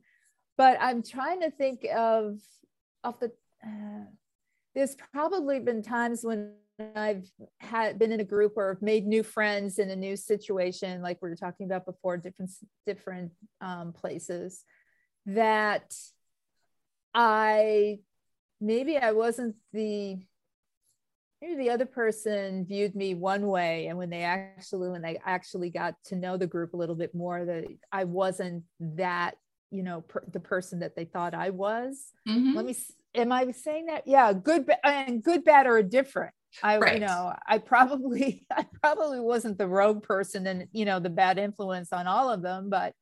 but 0.57 0.79
I'm 0.81 1.03
trying 1.03 1.41
to 1.41 1.51
think 1.51 1.85
of 1.95 2.39
of 3.03 3.19
the. 3.21 3.33
Uh, 3.65 4.05
there's 4.75 4.97
probably 5.13 5.61
been 5.61 5.83
times 5.83 6.25
when 6.25 6.55
I've 6.97 7.31
had 7.61 7.99
been 7.99 8.13
in 8.13 8.21
a 8.21 8.25
group 8.25 8.55
or 8.57 8.79
made 8.81 9.07
new 9.07 9.23
friends 9.23 9.79
in 9.79 9.91
a 9.91 9.97
new 9.97 10.17
situation, 10.17 11.03
like 11.03 11.23
we 11.23 11.29
were 11.29 11.37
talking 11.37 11.67
about 11.67 11.87
before, 11.87 12.17
different 12.17 12.51
different 12.87 13.33
um, 13.61 13.93
places. 13.93 14.65
That 15.27 15.95
I 17.15 18.01
maybe 18.61 18.97
I 18.99 19.13
wasn't 19.13 19.57
the 19.73 20.19
maybe 21.45 21.63
the 21.63 21.71
other 21.71 21.87
person 21.87 22.65
viewed 22.65 22.95
me 22.95 23.15
one 23.15 23.47
way 23.47 23.87
and 23.89 23.99
when 23.99 24.11
they 24.11 24.23
actually 24.23 24.89
when 24.89 25.03
they 25.03 25.19
actually 25.25 25.71
got 25.71 25.95
to 26.05 26.17
know 26.17 26.37
the 26.37 26.47
group 26.47 26.75
a 26.75 26.77
little 26.77 26.95
bit 26.95 27.15
more 27.15 27.45
that 27.45 27.65
i 27.93 28.05
wasn't 28.05 28.63
that 28.81 29.37
you 29.71 29.83
know 29.83 30.01
per, 30.03 30.23
the 30.33 30.41
person 30.41 30.81
that 30.81 30.97
they 30.97 31.05
thought 31.05 31.35
i 31.35 31.51
was 31.51 32.13
mm-hmm. 32.29 32.55
let 32.55 32.65
me 32.65 32.75
am 33.15 33.33
i 33.33 33.51
saying 33.53 33.87
that 33.87 34.03
yeah 34.07 34.33
good 34.33 34.71
and 34.83 35.23
good 35.23 35.45
bad 35.45 35.67
or 35.67 35.83
different 35.83 36.33
i 36.63 36.79
right. 36.79 36.95
you 36.95 37.01
know 37.01 37.33
i 37.47 37.59
probably 37.59 38.47
i 38.53 38.65
probably 38.83 39.21
wasn't 39.21 39.59
the 39.59 39.69
rogue 39.69 40.03
person 40.03 40.47
and 40.47 40.67
you 40.73 40.85
know 40.85 40.99
the 40.99 41.11
bad 41.11 41.39
influence 41.39 41.93
on 41.93 42.07
all 42.07 42.31
of 42.31 42.43
them 42.43 42.71
but 42.71 42.95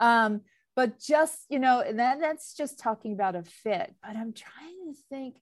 um 0.00 0.40
but 0.76 1.00
just 1.00 1.38
you 1.48 1.58
know 1.58 1.80
and 1.80 1.98
then 1.98 2.20
that's 2.20 2.54
just 2.54 2.78
talking 2.78 3.12
about 3.12 3.34
a 3.34 3.42
fit 3.42 3.94
but 4.02 4.16
i'm 4.16 4.32
trying 4.32 4.92
to 4.92 5.00
think 5.08 5.36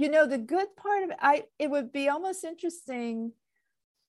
you 0.00 0.08
know 0.08 0.26
the 0.26 0.38
good 0.38 0.74
part 0.76 1.02
of 1.02 1.10
it 1.10 1.16
i 1.20 1.44
it 1.58 1.70
would 1.70 1.92
be 1.92 2.08
almost 2.08 2.42
interesting 2.42 3.32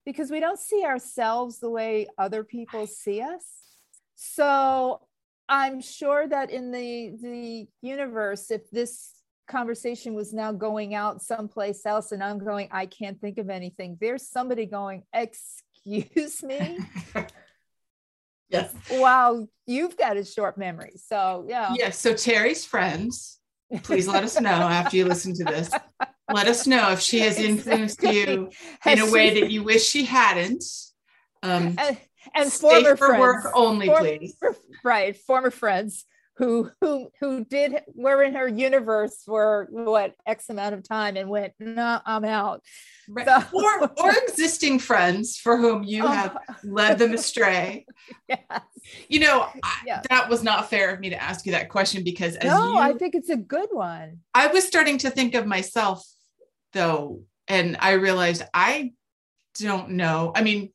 because 0.05 0.31
we 0.31 0.39
don't 0.39 0.59
see 0.59 0.85
ourselves 0.85 1.59
the 1.59 1.69
way 1.69 2.07
other 2.17 2.45
people 2.45 2.87
see 2.87 3.21
us 3.21 3.45
so 4.15 5.01
i'm 5.49 5.81
sure 5.81 6.25
that 6.27 6.49
in 6.49 6.71
the 6.71 7.11
the 7.21 7.67
universe 7.81 8.51
if 8.51 8.71
this 8.71 9.11
conversation 9.49 10.13
was 10.13 10.33
now 10.33 10.53
going 10.53 10.95
out 10.95 11.21
someplace 11.21 11.85
else 11.85 12.13
and 12.13 12.23
i'm 12.23 12.39
going 12.39 12.69
i 12.71 12.85
can't 12.85 13.19
think 13.19 13.37
of 13.37 13.49
anything 13.49 13.97
there's 13.99 14.25
somebody 14.25 14.65
going 14.65 15.03
excuse 15.13 16.41
me 16.41 16.79
Yes. 18.51 18.73
Wow, 18.91 19.47
you've 19.65 19.95
got 19.95 20.17
a 20.17 20.25
short 20.25 20.57
memory. 20.57 20.91
So 20.97 21.45
yeah. 21.47 21.73
Yes. 21.73 21.97
So 21.97 22.13
Terry's 22.13 22.65
friends, 22.65 23.39
please 23.83 24.07
let 24.07 24.23
us 24.23 24.39
know 24.39 24.49
after 24.49 24.97
you 24.97 25.05
listen 25.05 25.33
to 25.35 25.43
this. 25.43 25.71
Let 26.31 26.47
us 26.47 26.67
know 26.67 26.91
if 26.91 26.99
she 26.99 27.19
has 27.19 27.37
influenced 27.37 28.01
you 28.03 28.49
in 28.85 28.99
a 28.99 29.11
way 29.11 29.39
that 29.39 29.51
you 29.51 29.63
wish 29.63 29.85
she 29.87 30.05
hadn't. 30.05 30.63
Um, 31.43 31.75
and, 31.77 31.97
and 32.35 32.51
stay 32.51 32.69
former 32.69 32.95
for 32.95 33.07
friends, 33.07 33.19
work 33.19 33.51
only, 33.53 33.87
former- 33.87 34.17
please. 34.17 34.35
right? 34.83 35.17
Former 35.17 35.51
friends 35.51 36.05
who 36.37 36.71
who 36.79 37.09
who 37.19 37.43
did 37.45 37.81
were 37.93 38.23
in 38.23 38.33
her 38.35 38.47
universe 38.47 39.21
for 39.25 39.67
what 39.69 40.15
X 40.25 40.49
amount 40.49 40.73
of 40.73 40.83
time 40.83 41.17
and 41.17 41.29
went, 41.29 41.53
no, 41.59 41.99
I'm 42.05 42.25
out. 42.25 42.63
Right. 43.09 43.27
So- 43.27 43.43
or 43.53 43.91
or 43.97 44.11
existing 44.27 44.79
friends 44.79 45.37
for 45.37 45.57
whom 45.57 45.83
you 45.83 46.03
oh 46.03 46.07
have 46.07 46.37
Oh, 46.49 46.53
led 46.63 46.97
them 46.99 47.13
astray. 47.13 47.85
yes. 48.27 48.39
You 49.09 49.19
know, 49.19 49.47
I- 49.63 50.01
that 50.09 50.29
was 50.29 50.41
not 50.43 50.69
fair 50.69 50.93
of 50.93 50.99
me 50.99 51.09
to 51.11 51.21
ask 51.21 51.45
you 51.45 51.51
that 51.51 51.69
question 51.69 52.03
because 52.03 52.35
as 52.37 52.49
No, 52.49 52.73
you, 52.73 52.77
I 52.77 52.93
think 52.93 53.13
it's 53.15 53.29
a 53.29 53.37
good 53.37 53.69
one. 53.71 54.19
I 54.33 54.47
was 54.47 54.63
starting 54.65 54.97
to 54.99 55.09
think 55.09 55.35
of 55.35 55.45
myself 55.45 56.05
though, 56.73 57.23
and 57.47 57.77
I 57.79 57.93
realized 57.93 58.43
I 58.53 58.93
don't 59.59 59.91
know. 59.91 60.31
I 60.33 60.43
mean, 60.43 60.71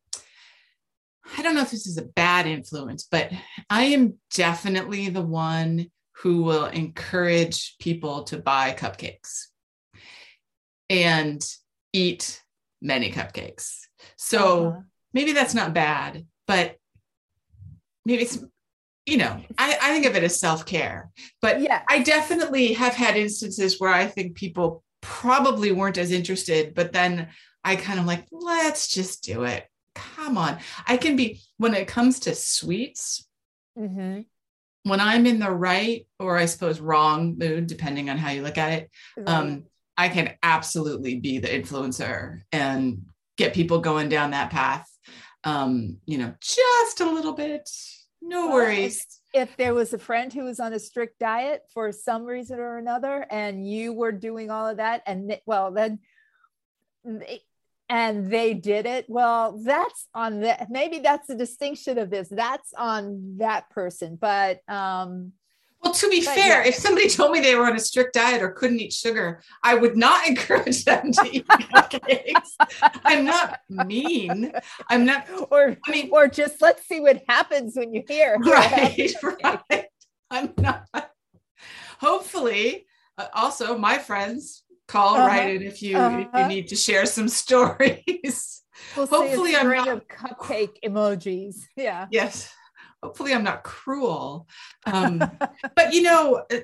I 1.37 1.42
don't 1.42 1.54
know 1.54 1.62
if 1.62 1.71
this 1.71 1.87
is 1.87 1.99
a 1.99 2.02
bad 2.04 2.47
influence, 2.47 3.06
but 3.11 3.30
I 3.68 3.85
am 3.85 4.14
definitely 4.35 5.09
the 5.09 5.23
one 5.23 5.90
who 6.23 6.42
will 6.42 6.66
encourage 6.66 7.76
people 7.78 8.25
to 8.25 8.38
buy 8.38 8.73
cupcakes 8.73 9.47
and 10.88 11.45
eat 11.92 12.42
many 12.80 13.11
cupcakes. 13.11 13.80
So 14.16 14.66
Uh-huh. 14.66 14.80
maybe 15.12 15.33
that's 15.33 15.54
not 15.54 15.75
bad, 15.75 16.26
but 16.47 16.76
maybe 18.04 18.23
it's, 18.23 18.38
you 19.04 19.16
know, 19.16 19.40
I, 19.59 19.78
I 19.83 19.90
think 19.92 20.06
of 20.06 20.16
it 20.16 20.23
as 20.25 20.38
self 20.38 20.64
care. 20.64 21.11
But 21.42 21.61
yeah, 21.61 21.83
I 21.88 22.02
definitely 22.02 22.73
have 22.75 22.95
had 22.95 23.16
instances 23.16 23.80
where 23.80 23.92
I 23.92 24.06
think 24.06 24.37
people 24.37 24.85
probably 25.00 25.73
weren't 25.73 25.99
as 25.99 26.11
interested, 26.12 26.75
but 26.75 26.92
then 26.92 27.28
I 27.64 27.76
kind 27.76 27.99
of 28.00 28.06
like, 28.06 28.26
let's 28.30 28.88
just 28.88 29.23
do 29.23 29.45
it. 29.45 29.64
Come 29.96 30.38
on. 30.38 30.58
I 30.86 30.96
can 30.96 31.16
be, 31.16 31.40
when 31.56 31.74
it 31.74 31.88
comes 31.88 32.20
to 32.20 32.34
sweets, 32.34 33.26
hmm 33.76 34.20
when 34.86 35.00
I'm 35.00 35.26
in 35.26 35.40
the 35.40 35.50
right 35.50 36.06
or 36.20 36.36
I 36.36 36.44
suppose 36.44 36.78
wrong 36.78 37.36
mood, 37.36 37.66
depending 37.66 38.08
on 38.08 38.18
how 38.18 38.30
you 38.30 38.42
look 38.42 38.56
at 38.56 38.72
it, 38.72 38.90
um, 39.26 39.64
I 39.96 40.08
can 40.08 40.34
absolutely 40.44 41.16
be 41.18 41.40
the 41.40 41.48
influencer 41.48 42.42
and 42.52 43.02
get 43.36 43.52
people 43.52 43.80
going 43.80 44.08
down 44.08 44.30
that 44.30 44.50
path. 44.50 44.88
Um, 45.42 45.96
you 46.06 46.18
know, 46.18 46.34
just 46.40 47.00
a 47.00 47.10
little 47.10 47.32
bit. 47.32 47.68
No 48.22 48.48
worries. 48.50 49.04
if 49.34 49.56
there 49.56 49.74
was 49.74 49.92
a 49.92 49.98
friend 49.98 50.32
who 50.32 50.44
was 50.44 50.60
on 50.60 50.72
a 50.72 50.78
strict 50.78 51.18
diet 51.18 51.62
for 51.74 51.90
some 51.90 52.24
reason 52.24 52.60
or 52.60 52.78
another 52.78 53.26
and 53.28 53.68
you 53.68 53.92
were 53.92 54.12
doing 54.12 54.50
all 54.50 54.68
of 54.68 54.76
that 54.76 55.02
and 55.06 55.36
well 55.46 55.70
then 55.72 55.98
and 57.88 58.30
they 58.30 58.52
did 58.54 58.84
it 58.86 59.04
well 59.08 59.60
that's 59.64 60.08
on 60.14 60.40
that 60.40 60.68
maybe 60.70 60.98
that's 60.98 61.28
the 61.28 61.34
distinction 61.36 61.98
of 61.98 62.10
this 62.10 62.28
that's 62.28 62.72
on 62.76 63.36
that 63.38 63.68
person 63.70 64.16
but 64.20 64.60
um 64.68 65.32
Well, 65.82 65.92
to 65.94 66.08
be 66.08 66.20
fair, 66.20 66.62
yeah. 66.62 66.68
if 66.68 66.74
somebody 66.74 67.08
told 67.08 67.30
me 67.32 67.38
they 67.40 67.54
were 67.54 67.66
on 67.66 67.76
a 67.76 67.80
strict 67.80 68.14
diet 68.14 68.42
or 68.42 68.50
couldn't 68.50 68.80
eat 68.80 68.92
sugar, 68.92 69.40
I 69.62 69.74
would 69.76 69.96
not 69.96 70.26
encourage 70.32 70.84
them 70.84 71.12
to 71.12 71.24
eat 71.30 71.46
cupcakes. 71.74 72.50
I'm 73.04 73.24
not 73.24 73.60
mean. 73.68 74.52
I'm 74.90 75.04
not, 75.04 75.28
or 75.50 75.76
I 75.86 75.90
mean, 75.90 76.08
or 76.10 76.26
just 76.28 76.60
let's 76.60 76.88
see 76.88 76.98
what 76.98 77.22
happens 77.28 77.76
when 77.76 77.92
you 77.94 78.02
hear 78.08 78.36
right, 78.40 79.12
right. 79.22 79.84
I'm 80.30 80.52
not. 80.58 80.88
Hopefully, 82.00 82.86
uh, 83.18 83.28
also 83.32 83.78
my 83.78 83.98
friends 83.98 84.64
call 84.88 85.16
Uh-huh, 85.16 85.26
right 85.26 85.56
in 85.56 85.62
if 85.62 85.82
you 85.82 85.96
if 85.96 86.12
you 86.12 86.28
uh-huh. 86.32 86.49
need 86.49 86.68
to 86.68 86.76
share 86.76 87.06
some 87.06 87.28
stories. 87.42 88.62
we'll 88.96 89.06
Hopefully 89.06 89.56
I'm 89.56 89.68
not- 89.70 89.88
of 89.88 90.08
cupcake 90.08 90.76
emojis 90.84 91.56
yeah 91.76 92.06
yes. 92.10 92.52
Hopefully, 93.02 93.34
I'm 93.34 93.44
not 93.44 93.62
cruel. 93.62 94.49
Um, 94.86 95.18
but 95.76 95.92
you 95.92 96.02
know, 96.02 96.42
uh, 96.50 96.56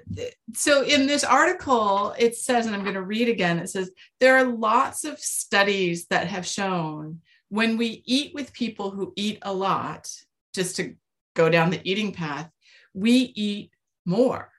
so 0.55 0.83
in 0.83 1.07
this 1.07 1.25
article, 1.25 2.15
it 2.19 2.35
says, 2.35 2.65
and 2.67 2.75
I'm 2.75 2.83
going 2.83 2.95
to 2.95 3.03
read 3.03 3.29
again 3.29 3.59
it 3.59 3.69
says, 3.69 3.91
there 4.19 4.37
are 4.39 4.45
lots 4.45 5.05
of 5.05 5.21
studies 5.21 6.07
that 6.07 6.27
have 6.29 6.47
shown 6.47 7.21
when 7.51 7.77
we 7.77 8.03
eat 8.07 8.33
with 8.35 8.53
people 8.55 8.91
who 8.91 9.13
eat 9.15 9.39
a 9.43 9.53
lot, 9.53 10.11
just 10.55 10.77
to 10.77 10.95
go 11.37 11.51
down 11.51 11.69
the 11.71 11.81
eating 11.89 12.13
path, 12.13 12.51
we 12.95 13.13
eat 13.37 13.71
more. 14.07 14.51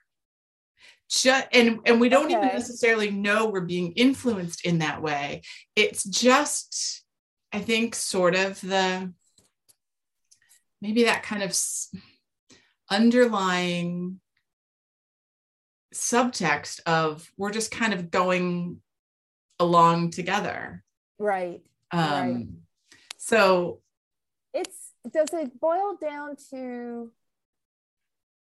Just, 1.10 1.46
and, 1.52 1.80
and 1.86 2.00
we 2.00 2.08
don't 2.08 2.30
even 2.30 2.48
necessarily 2.48 3.10
know 3.10 3.46
we're 3.46 3.60
being 3.60 3.92
influenced 3.92 4.64
in 4.64 4.78
that 4.78 5.02
way. 5.02 5.42
It's 5.76 6.02
just, 6.02 7.04
I 7.52 7.60
think, 7.60 7.94
sort 7.94 8.34
of 8.34 8.60
the 8.60 9.12
maybe 10.80 11.04
that 11.04 11.22
kind 11.22 11.42
of 11.42 11.56
underlying 12.90 14.20
subtext 15.94 16.80
of 16.86 17.30
we're 17.36 17.52
just 17.52 17.70
kind 17.70 17.94
of 17.94 18.10
going 18.10 18.80
along 19.58 20.10
together. 20.10 20.82
right 21.18 21.62
Um, 21.92 22.34
Right. 22.34 22.46
So, 23.16 23.80
it's 24.52 24.92
does 25.10 25.32
it 25.32 25.58
boil 25.60 25.96
down 26.00 26.36
to 26.50 27.10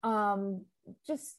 um 0.02 0.64
just 1.06 1.36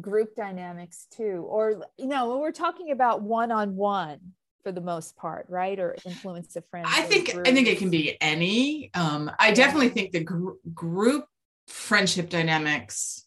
group 0.00 0.34
dynamics 0.34 1.06
too 1.10 1.44
or 1.48 1.82
you 1.96 2.06
know 2.06 2.28
when 2.30 2.40
we're 2.40 2.52
talking 2.52 2.90
about 2.90 3.22
one-on-one 3.22 4.18
for 4.62 4.72
the 4.72 4.80
most 4.80 5.16
part 5.16 5.46
right 5.48 5.78
or 5.78 5.96
influence 6.04 6.56
of 6.56 6.66
friends 6.66 6.88
I 6.90 7.02
think 7.02 7.30
I 7.34 7.52
think 7.52 7.68
it 7.68 7.78
can 7.78 7.90
be 7.90 8.16
any. 8.20 8.90
Um, 8.94 9.30
I 9.38 9.52
definitely 9.52 9.90
think 9.90 10.12
the 10.12 10.24
gr- 10.24 10.52
group 10.74 11.26
friendship 11.68 12.28
dynamics 12.30 13.24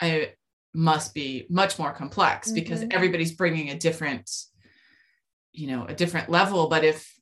I 0.00 0.34
must 0.72 1.14
be 1.14 1.46
much 1.50 1.78
more 1.78 1.92
complex 1.92 2.52
because 2.52 2.82
Mhm. 2.82 2.94
everybody's 2.94 3.32
bringing 3.32 3.70
a 3.70 3.78
different, 3.78 4.30
you 5.52 5.66
know, 5.66 5.84
a 5.84 5.94
different 5.94 6.28
level. 6.30 6.68
But 6.68 6.84
if 6.84 7.12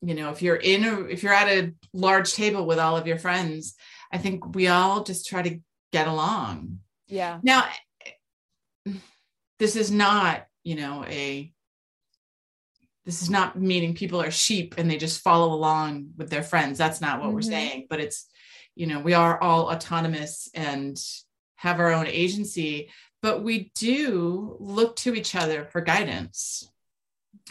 you 0.00 0.14
know, 0.14 0.30
if 0.30 0.42
you're 0.42 0.56
in 0.56 0.84
a 0.84 1.00
if 1.02 1.22
you're 1.22 1.32
at 1.34 1.48
a 1.48 1.74
large 1.92 2.32
table 2.34 2.66
with 2.66 2.78
all 2.78 2.96
of 2.96 3.06
your 3.06 3.18
friends, 3.18 3.74
I 4.12 4.18
think 4.18 4.54
we 4.54 4.68
all 4.68 5.04
just 5.04 5.26
try 5.26 5.42
to 5.42 5.60
get 5.92 6.08
along. 6.08 6.80
Yeah 7.12 7.38
Now, 7.42 7.60
this 9.58 9.76
is 9.76 9.90
not, 9.90 10.46
you 10.64 10.74
know, 10.76 11.04
a 11.06 11.52
this 13.04 13.20
is 13.22 13.30
not 13.30 13.60
meaning 13.60 13.94
people 13.94 14.20
are 14.22 14.30
sheep 14.30 14.74
and 14.78 14.88
they 14.90 14.96
just 14.96 15.22
follow 15.22 15.52
along 15.52 16.10
with 16.16 16.30
their 16.30 16.42
friends. 16.44 16.78
That's 16.78 17.00
not 17.00 17.20
what 17.20 17.32
we're 17.32 17.40
Mhm. 17.40 17.54
saying, 17.56 17.86
but 17.90 17.98
it's, 18.00 18.28
you 18.76 18.86
know, 18.86 19.00
we 19.00 19.12
are 19.14 19.40
all 19.40 19.72
autonomous 19.72 20.48
and 20.54 20.96
have 21.56 21.80
our 21.80 21.92
own 21.92 22.06
agency, 22.06 22.90
but 23.20 23.42
we 23.42 23.72
do 23.74 24.56
look 24.60 24.94
to 24.96 25.14
each 25.14 25.34
other 25.34 25.64
for 25.64 25.80
guidance 25.80 26.68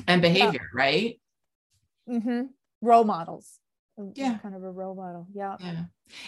and 0.08 0.22
behavior, 0.22 0.68
right? 0.74 1.20
Mm-hmm. 2.10 2.42
role 2.82 3.04
models 3.04 3.60
Yeah. 4.16 4.38
kind 4.40 4.56
of 4.56 4.64
a 4.64 4.72
role 4.72 4.96
model 4.96 5.28
yeah 5.34 5.56
Yeah. 5.60 5.84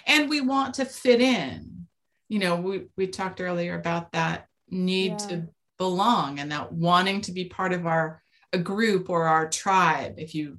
And 0.06 0.30
we 0.30 0.39
want 0.39 0.76
to 0.76 0.86
fit 0.86 1.19
in. 1.19 1.88
You 2.34 2.39
know, 2.39 2.56
we, 2.56 2.86
we 2.98 3.06
talked 3.06 3.39
earlier 3.41 3.76
about 3.78 4.12
that 4.13 4.48
need 4.67 5.12
Yeah. 5.12 5.28
to 5.28 5.48
belong 5.78 6.39
and 6.39 6.52
that 6.52 6.74
wanting 6.74 7.22
to 7.22 7.32
be 7.32 7.46
part 7.46 7.74
of 7.74 7.86
our 7.86 8.24
a 8.52 8.58
group 8.58 9.08
or 9.08 9.28
our 9.28 9.48
tribe, 9.48 10.15
if 10.17 10.34
you 10.34 10.58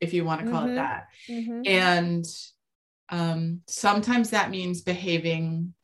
if 0.00 0.14
you 0.14 0.24
want 0.24 0.44
to 0.44 0.50
call 0.52 0.62
Mhm. 0.62 0.70
it 0.70 0.74
that. 0.76 1.06
Mhm. 1.28 1.66
And 1.66 2.24
um, 3.08 3.62
sometimes 3.66 4.30
that 4.30 4.50
means 4.50 4.82
behaving 4.82 5.74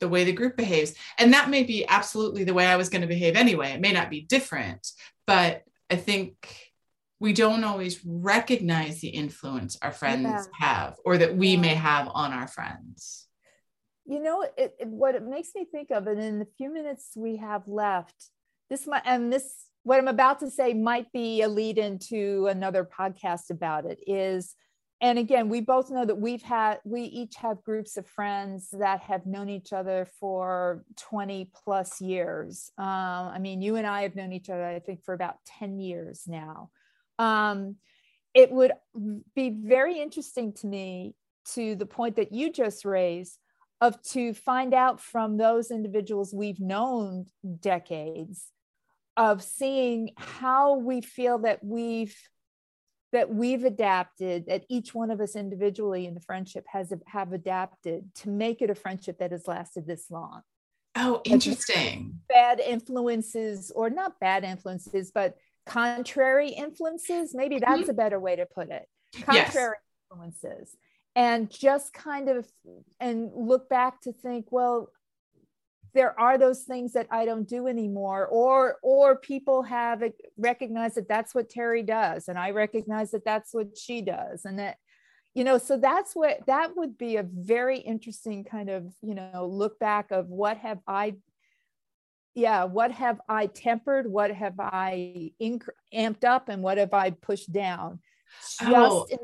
the 0.00 0.08
way 0.08 0.24
the 0.24 0.32
group 0.32 0.56
behaves. 0.56 0.94
And 1.18 1.32
that 1.34 1.48
may 1.50 1.62
be 1.62 1.86
absolutely 1.86 2.42
the 2.42 2.54
way 2.54 2.66
I 2.66 2.76
was 2.76 2.88
going 2.88 3.02
to 3.02 3.06
behave 3.16 3.36
anyway. 3.36 3.68
It 3.70 3.80
may 3.80 3.92
not 3.92 4.10
be 4.10 4.22
different, 4.22 4.90
but 5.28 5.62
I 5.90 5.94
think 5.96 6.72
we 7.20 7.32
don't 7.34 7.62
always 7.62 8.00
recognize 8.04 9.00
the 9.00 9.10
influence 9.10 9.76
our 9.82 9.92
friends 9.92 10.24
Yeah. 10.24 10.44
have 10.68 10.96
or 11.04 11.18
that 11.18 11.36
we 11.36 11.56
may 11.56 11.74
have 11.74 12.08
on 12.12 12.32
our 12.32 12.48
friends. 12.48 13.28
You 14.10 14.20
know 14.20 14.42
it, 14.42 14.74
it- 14.78 14.88
what 14.88 15.14
it 15.14 15.22
makes 15.22 15.50
me 15.54 15.64
think 15.64 15.90
of 15.90 16.06
and 16.06 16.20
in 16.20 16.38
the 16.38 16.46
few 16.56 16.72
minutes 16.72 17.12
we 17.16 17.36
have 17.36 17.66
left 17.68 18.30
this 18.68 18.86
might 18.86 19.02
and 19.06 19.32
this 19.32 19.68
what 19.84 19.98
i'm 19.98 20.08
about 20.08 20.40
to 20.40 20.50
say 20.50 20.74
might 20.74 21.10
be 21.12 21.42
a 21.42 21.48
lead 21.48 21.78
into 21.78 22.46
another 22.48 22.84
podcast 22.84 23.50
about 23.50 23.84
it 23.86 23.98
is 24.06 24.54
and 25.00 25.18
again 25.18 25.48
we 25.48 25.60
both 25.60 25.90
know 25.90 26.04
that 26.04 26.18
we've 26.18 26.42
had 26.42 26.78
we 26.84 27.02
each 27.02 27.36
have 27.36 27.62
groups 27.62 27.96
of 27.96 28.06
friends 28.06 28.68
that 28.72 29.00
have 29.00 29.24
known 29.26 29.48
each 29.48 29.72
other 29.72 30.06
for 30.18 30.84
20 30.98 31.50
plus 31.64 32.00
years. 32.00 32.70
Um, 32.78 32.86
i 32.86 33.38
mean 33.38 33.62
you 33.62 33.76
and 33.76 33.86
i 33.86 34.02
have 34.02 34.16
known 34.16 34.32
each 34.32 34.50
other 34.50 34.64
i 34.64 34.78
think 34.80 35.04
for 35.04 35.14
about 35.14 35.36
10 35.58 35.78
years 35.78 36.24
now. 36.26 36.70
Um, 37.18 37.76
it 38.34 38.50
would 38.52 38.72
be 39.34 39.50
very 39.50 40.00
interesting 40.00 40.52
to 40.54 40.66
me 40.66 41.14
to 41.54 41.74
the 41.74 41.86
point 41.86 42.16
that 42.16 42.32
you 42.32 42.52
just 42.52 42.84
raised 42.84 43.38
of 43.80 44.00
to 44.02 44.34
find 44.34 44.74
out 44.74 45.00
from 45.00 45.36
those 45.36 45.70
individuals 45.70 46.34
we've 46.34 46.60
known 46.60 47.26
decades 47.60 48.46
of 49.16 49.42
seeing 49.42 50.10
how 50.16 50.76
we 50.76 51.00
feel 51.00 51.38
that 51.38 51.64
we've 51.64 52.16
that 53.12 53.28
we've 53.28 53.64
adapted 53.64 54.46
that 54.46 54.64
each 54.68 54.94
one 54.94 55.10
of 55.10 55.20
us 55.20 55.34
individually 55.34 56.06
in 56.06 56.14
the 56.14 56.20
friendship 56.20 56.64
has 56.68 56.92
have 57.06 57.32
adapted 57.32 58.04
to 58.14 58.28
make 58.28 58.62
it 58.62 58.70
a 58.70 58.74
friendship 58.74 59.18
that 59.18 59.32
has 59.32 59.48
lasted 59.48 59.86
this 59.86 60.06
long 60.10 60.42
oh 60.96 61.20
interesting 61.24 62.18
bad 62.28 62.60
influences 62.60 63.72
or 63.74 63.90
not 63.90 64.18
bad 64.20 64.44
influences 64.44 65.10
but 65.12 65.36
contrary 65.66 66.50
influences 66.50 67.34
maybe 67.34 67.58
that's 67.58 67.82
mm-hmm. 67.82 67.90
a 67.90 67.94
better 67.94 68.18
way 68.18 68.36
to 68.36 68.46
put 68.46 68.70
it 68.70 68.86
contrary 69.22 69.76
yes. 69.76 70.10
influences 70.10 70.76
and 71.16 71.50
just 71.50 71.92
kind 71.92 72.28
of 72.28 72.46
and 73.00 73.30
look 73.34 73.68
back 73.68 74.00
to 74.02 74.12
think 74.12 74.46
well 74.50 74.90
there 75.92 76.18
are 76.18 76.38
those 76.38 76.62
things 76.62 76.92
that 76.92 77.08
I 77.10 77.24
don't 77.24 77.48
do 77.48 77.66
anymore, 77.66 78.26
or 78.26 78.78
or 78.82 79.16
people 79.16 79.62
have 79.62 80.02
recognized 80.36 80.96
that 80.96 81.08
that's 81.08 81.34
what 81.34 81.48
Terry 81.48 81.82
does, 81.82 82.28
and 82.28 82.38
I 82.38 82.50
recognize 82.50 83.10
that 83.10 83.24
that's 83.24 83.52
what 83.52 83.76
she 83.76 84.02
does, 84.02 84.44
and 84.44 84.58
that 84.58 84.76
you 85.34 85.44
know, 85.44 85.58
so 85.58 85.76
that's 85.76 86.14
what 86.14 86.46
that 86.46 86.76
would 86.76 86.98
be 86.98 87.16
a 87.16 87.22
very 87.22 87.78
interesting 87.78 88.44
kind 88.44 88.70
of 88.70 88.92
you 89.02 89.14
know 89.14 89.48
look 89.50 89.78
back 89.78 90.10
of 90.10 90.28
what 90.28 90.58
have 90.58 90.78
I, 90.86 91.16
yeah, 92.34 92.64
what 92.64 92.92
have 92.92 93.20
I 93.28 93.46
tempered, 93.46 94.06
what 94.06 94.30
have 94.30 94.60
I 94.60 95.32
inc- 95.42 95.68
amped 95.92 96.24
up, 96.24 96.48
and 96.48 96.62
what 96.62 96.78
have 96.78 96.94
I 96.94 97.10
pushed 97.10 97.52
down, 97.52 98.00
oh. 98.62 98.66
just 98.66 98.70
oh. 98.70 99.06
in, 99.10 99.18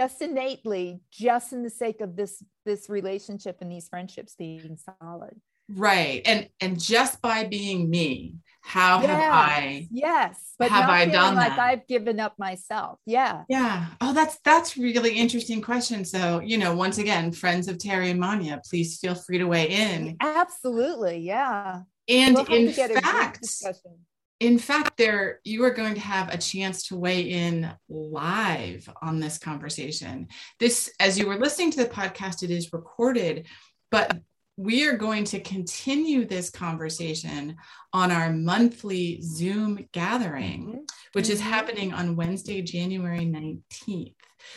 just 0.00 0.22
innately, 0.22 1.02
just 1.10 1.52
in 1.52 1.62
the 1.62 1.70
sake 1.70 2.00
of 2.00 2.16
this 2.16 2.42
this 2.64 2.88
relationship 2.88 3.58
and 3.60 3.70
these 3.70 3.88
friendships 3.88 4.34
being 4.34 4.78
solid. 4.98 5.38
Right. 5.68 6.22
And 6.24 6.48
and 6.60 6.80
just 6.80 7.20
by 7.20 7.44
being 7.44 7.90
me 7.90 8.36
how 8.62 9.00
yes, 9.00 9.10
have 9.10 9.32
i 9.32 9.88
yes. 9.90 10.54
But 10.58 10.70
have 10.70 10.90
i 10.90 11.06
done 11.06 11.34
like 11.34 11.56
that? 11.56 11.58
i've 11.58 11.86
given 11.86 12.18
up 12.18 12.34
myself. 12.38 12.98
Yeah. 13.04 13.44
Yeah. 13.48 13.86
Oh 14.00 14.14
that's 14.14 14.38
that's 14.42 14.78
really 14.78 15.16
interesting 15.16 15.60
question. 15.60 16.04
So 16.04 16.40
you 16.40 16.56
know 16.56 16.74
once 16.74 16.98
again 16.98 17.30
friends 17.30 17.68
of 17.68 17.78
terry 17.78 18.10
and 18.10 18.20
manya 18.20 18.60
please 18.68 18.98
feel 18.98 19.14
free 19.14 19.38
to 19.38 19.44
weigh 19.44 19.68
in. 19.68 20.16
Absolutely. 20.20 21.18
Yeah. 21.18 21.82
And 22.08 22.34
we'll 22.34 22.46
in 22.46 22.72
fact 22.72 23.46
in 24.40 24.58
fact 24.58 24.96
there 24.96 25.38
you 25.44 25.62
are 25.64 25.70
going 25.70 25.94
to 25.94 26.00
have 26.00 26.32
a 26.32 26.38
chance 26.38 26.88
to 26.88 26.96
weigh 26.96 27.22
in 27.22 27.70
live 27.88 28.88
on 29.02 29.20
this 29.20 29.38
conversation 29.38 30.26
this 30.58 30.90
as 30.98 31.18
you 31.18 31.26
were 31.26 31.38
listening 31.38 31.70
to 31.70 31.78
the 31.78 31.90
podcast 31.90 32.42
it 32.42 32.50
is 32.50 32.72
recorded 32.72 33.46
but 33.90 34.18
we 34.60 34.86
are 34.86 34.96
going 34.96 35.24
to 35.24 35.40
continue 35.40 36.26
this 36.26 36.50
conversation 36.50 37.56
on 37.94 38.10
our 38.10 38.30
monthly 38.30 39.18
Zoom 39.22 39.88
gathering, 39.92 40.66
mm-hmm. 40.66 40.78
which 41.12 41.30
is 41.30 41.40
mm-hmm. 41.40 41.48
happening 41.48 41.92
on 41.94 42.14
Wednesday, 42.14 42.60
January 42.60 43.24
19th. 43.24 44.14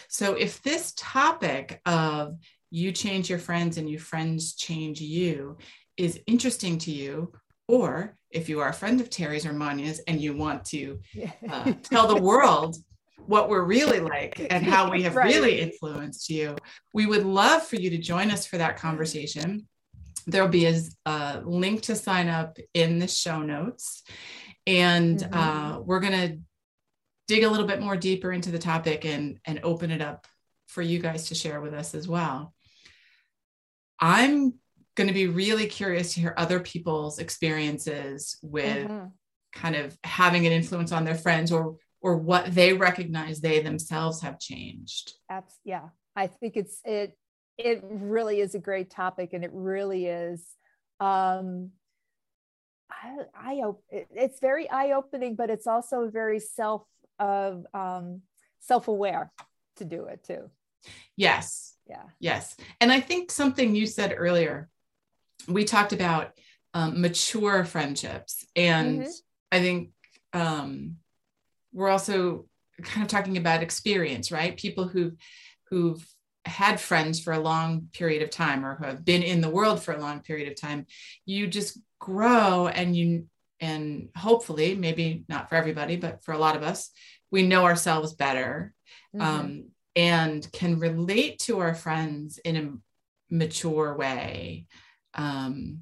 So, 0.10 0.34
if 0.34 0.62
this 0.62 0.94
topic 0.98 1.80
of 1.86 2.36
you 2.70 2.92
change 2.92 3.30
your 3.30 3.40
friends 3.40 3.78
and 3.78 3.90
your 3.90 4.02
friends 4.02 4.56
change 4.56 5.00
you 5.00 5.58
is 5.96 6.20
interesting 6.28 6.80
to 6.80 6.92
you, 6.92 7.32
or 7.68 8.16
if 8.30 8.50
you 8.50 8.60
are 8.60 8.70
a 8.70 8.74
friend 8.74 9.00
of 9.00 9.10
Terry's 9.10 9.46
or 9.46 9.54
Manya's 9.54 10.00
and 10.08 10.20
you 10.20 10.36
want 10.36 10.66
to 10.66 11.00
uh, 11.50 11.74
tell 11.84 12.08
the 12.08 12.22
world 12.22 12.76
what 13.26 13.48
we're 13.48 13.64
really 13.64 14.00
like 14.00 14.46
and 14.50 14.66
how 14.66 14.92
we 14.92 15.04
have 15.04 15.16
right. 15.16 15.28
really 15.28 15.62
influenced 15.62 16.30
you, 16.30 16.56
we 16.94 17.06
would 17.06 17.26
love 17.26 17.64
for 17.64 17.78
you 17.78 17.90
to 17.92 17.98
join 17.98 18.32
us 18.32 18.46
for 18.46 18.58
that 18.58 18.78
conversation 18.78 19.68
there'll 20.28 20.48
be 20.48 20.66
a, 20.66 20.80
a, 21.06 21.42
link 21.46 21.82
to 21.82 21.96
sign 21.96 22.28
up 22.28 22.58
in 22.74 23.00
the 23.00 23.08
show 23.08 23.42
notes 23.42 24.04
and 24.66 25.20
mm-hmm. 25.20 25.34
uh, 25.38 25.80
we're 25.80 26.00
going 26.00 26.14
to 26.14 26.40
dig 27.28 27.44
a 27.44 27.50
little 27.50 27.68
bit 27.68 27.82
more 27.82 27.98
deeper 27.98 28.32
into 28.32 28.52
the 28.52 28.60
topic 28.60 29.06
and 29.06 29.40
and 29.46 29.60
open 29.64 29.92
it 29.92 30.02
up 30.02 30.28
for 30.68 30.82
you 30.82 31.00
guys 31.00 31.28
to 31.28 31.36
share 31.36 31.62
with 31.62 31.74
us 31.74 31.94
as 31.94 32.08
well 32.08 32.54
i'm 34.00 34.54
going 34.96 35.08
to 35.08 35.14
be 35.14 35.28
really 35.28 35.68
curious 35.68 36.14
to 36.14 36.20
hear 36.20 36.34
other 36.38 36.60
people's 36.60 37.20
experiences 37.20 38.38
with 38.42 38.88
mm-hmm. 38.88 39.08
kind 39.54 39.76
of 39.76 39.98
having 40.04 40.46
an 40.46 40.52
influence 40.52 40.92
on 40.92 41.04
their 41.04 41.16
friends 41.16 41.52
or 41.52 41.78
or 42.04 42.18
what 42.18 42.54
they 42.54 42.74
recognize 42.74 43.40
they 43.40 43.62
themselves 43.62 44.22
have 44.22 44.38
changed. 44.38 45.14
Abs- 45.30 45.60
yeah. 45.64 45.88
I 46.16 46.28
think 46.28 46.58
it's 46.58 46.80
it 46.84 47.18
it 47.58 47.82
really 47.84 48.40
is 48.40 48.56
a 48.56 48.60
great 48.60 48.90
topic 48.90 49.32
and 49.34 49.44
it 49.44 49.52
really 49.54 50.08
is 50.08 50.46
um 51.00 51.72
I, 52.92 53.20
I 53.36 53.62
it's 53.90 54.40
very 54.40 54.70
eye-opening 54.70 55.36
but 55.36 55.50
it's 55.50 55.66
also 55.66 56.10
very 56.10 56.40
self 56.40 56.84
of 57.20 57.66
um 57.74 58.22
self-aware 58.60 59.32
to 59.78 59.86
do 59.86 60.06
it 60.06 60.24
too. 60.24 60.50
Yes. 61.16 61.76
Yeah. 61.88 62.04
Yes. 62.20 62.56
And 62.82 62.92
i 62.92 63.00
think 63.00 63.32
something 63.32 63.76
you 63.76 63.88
said 63.88 64.14
earlier 64.16 64.70
we 65.48 65.64
talked 65.64 65.94
about 65.94 66.32
um, 66.74 67.02
mature 67.02 67.64
friendships 67.66 68.46
and 68.56 69.02
mm-hmm. 69.02 69.12
i 69.52 69.60
think 69.60 69.90
um 70.34 70.98
we're 71.72 71.90
also 71.90 72.46
kind 72.82 73.04
of 73.04 73.08
talking 73.08 73.38
about 73.38 73.64
experience 73.64 74.32
right 74.32 74.58
people 74.58 74.88
who've 74.88 75.16
who've 75.70 76.06
had 76.46 76.80
friends 76.80 77.20
for 77.20 77.32
a 77.32 77.40
long 77.40 77.88
period 77.94 78.22
of 78.22 78.30
time 78.30 78.66
or 78.66 78.76
who 78.76 78.86
have 78.86 79.06
been 79.06 79.24
in 79.24 79.42
the 79.42 79.50
world 79.50 79.82
for 79.82 79.94
a 79.94 80.00
long 80.00 80.20
period 80.20 80.48
of 80.48 80.60
time 80.60 80.86
you 81.26 81.48
just 81.48 81.80
grow 82.00 82.68
and 82.68 82.96
you 82.96 83.28
and 83.60 84.10
hopefully 84.18 84.76
maybe 84.76 85.24
not 85.30 85.48
for 85.48 85.56
everybody 85.56 85.96
but 85.96 86.24
for 86.24 86.34
a 86.34 86.38
lot 86.38 86.56
of 86.56 86.64
us 86.64 86.90
we 87.32 87.44
know 87.44 87.64
ourselves 87.64 88.14
better 88.14 88.74
mm-hmm. 89.16 89.26
um, 89.26 89.66
and 89.96 90.52
can 90.52 90.80
relate 90.80 91.40
to 91.40 91.60
our 91.60 91.74
friends 91.74 92.40
in 92.40 92.56
a 92.58 93.34
mature 93.34 93.96
way 93.96 94.66
um, 95.16 95.82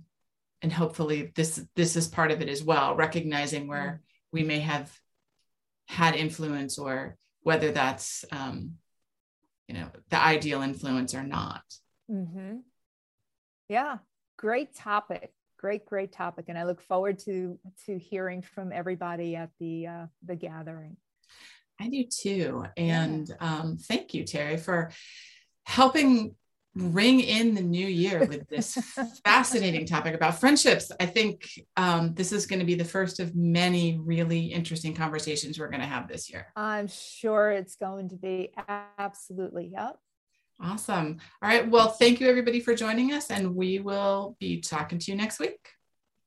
and 0.61 0.71
hopefully 0.71 1.31
this 1.35 1.63
this 1.75 1.95
is 1.95 2.07
part 2.07 2.31
of 2.31 2.41
it 2.41 2.49
as 2.49 2.63
well 2.63 2.95
recognizing 2.95 3.67
where 3.67 4.01
we 4.31 4.43
may 4.43 4.59
have 4.59 4.91
had 5.87 6.15
influence 6.15 6.77
or 6.77 7.17
whether 7.43 7.71
that's 7.71 8.23
um, 8.31 8.73
you 9.67 9.75
know 9.75 9.87
the 10.09 10.21
ideal 10.21 10.61
influence 10.61 11.13
or 11.13 11.23
not. 11.23 11.63
Mm-hmm. 12.09 12.57
yeah 13.69 13.99
great 14.35 14.75
topic 14.75 15.31
great 15.61 15.85
great 15.85 16.11
topic. 16.11 16.45
And 16.49 16.57
i 16.57 16.63
look 16.63 16.81
forward 16.81 17.19
to 17.19 17.57
to 17.85 17.97
hearing 17.97 18.41
from 18.41 18.71
everybody 18.73 19.35
at 19.35 19.51
the 19.59 19.87
uh, 19.87 20.05
the 20.25 20.35
gathering. 20.35 20.97
I 21.79 21.87
do 21.87 22.03
too. 22.03 22.65
And 22.77 23.31
um, 23.39 23.77
thank 23.77 24.13
you 24.13 24.23
terry 24.23 24.57
for 24.57 24.91
helping 25.65 26.35
ring 26.75 27.19
in 27.19 27.53
the 27.53 27.61
new 27.61 27.85
year 27.85 28.25
with 28.25 28.47
this 28.47 28.73
fascinating 29.25 29.85
topic 29.85 30.15
about 30.15 30.39
friendships. 30.39 30.91
I 30.99 31.05
think 31.05 31.49
um, 31.75 32.13
this 32.13 32.31
is 32.31 32.45
going 32.45 32.59
to 32.59 32.65
be 32.65 32.75
the 32.75 32.85
first 32.85 33.19
of 33.19 33.35
many 33.35 33.99
really 33.99 34.45
interesting 34.45 34.93
conversations 34.93 35.59
we're 35.59 35.69
going 35.69 35.81
to 35.81 35.87
have 35.87 36.07
this 36.07 36.29
year. 36.29 36.47
I'm 36.55 36.87
sure 36.87 37.51
it's 37.51 37.75
going 37.75 38.09
to 38.09 38.15
be 38.15 38.51
absolutely. 38.97 39.71
Yep. 39.73 39.97
Awesome. 40.61 41.17
All 41.41 41.49
right. 41.49 41.69
Well, 41.69 41.89
thank 41.89 42.21
you 42.21 42.29
everybody 42.29 42.59
for 42.59 42.75
joining 42.75 43.13
us, 43.13 43.31
and 43.31 43.55
we 43.55 43.79
will 43.79 44.37
be 44.39 44.61
talking 44.61 44.99
to 44.99 45.11
you 45.11 45.17
next 45.17 45.39
week. 45.39 45.69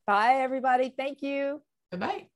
Bye, 0.06 0.40
everybody. 0.40 0.92
Thank 0.94 1.22
you. 1.22 1.62
Bye 1.90 1.98
bye. 1.98 2.26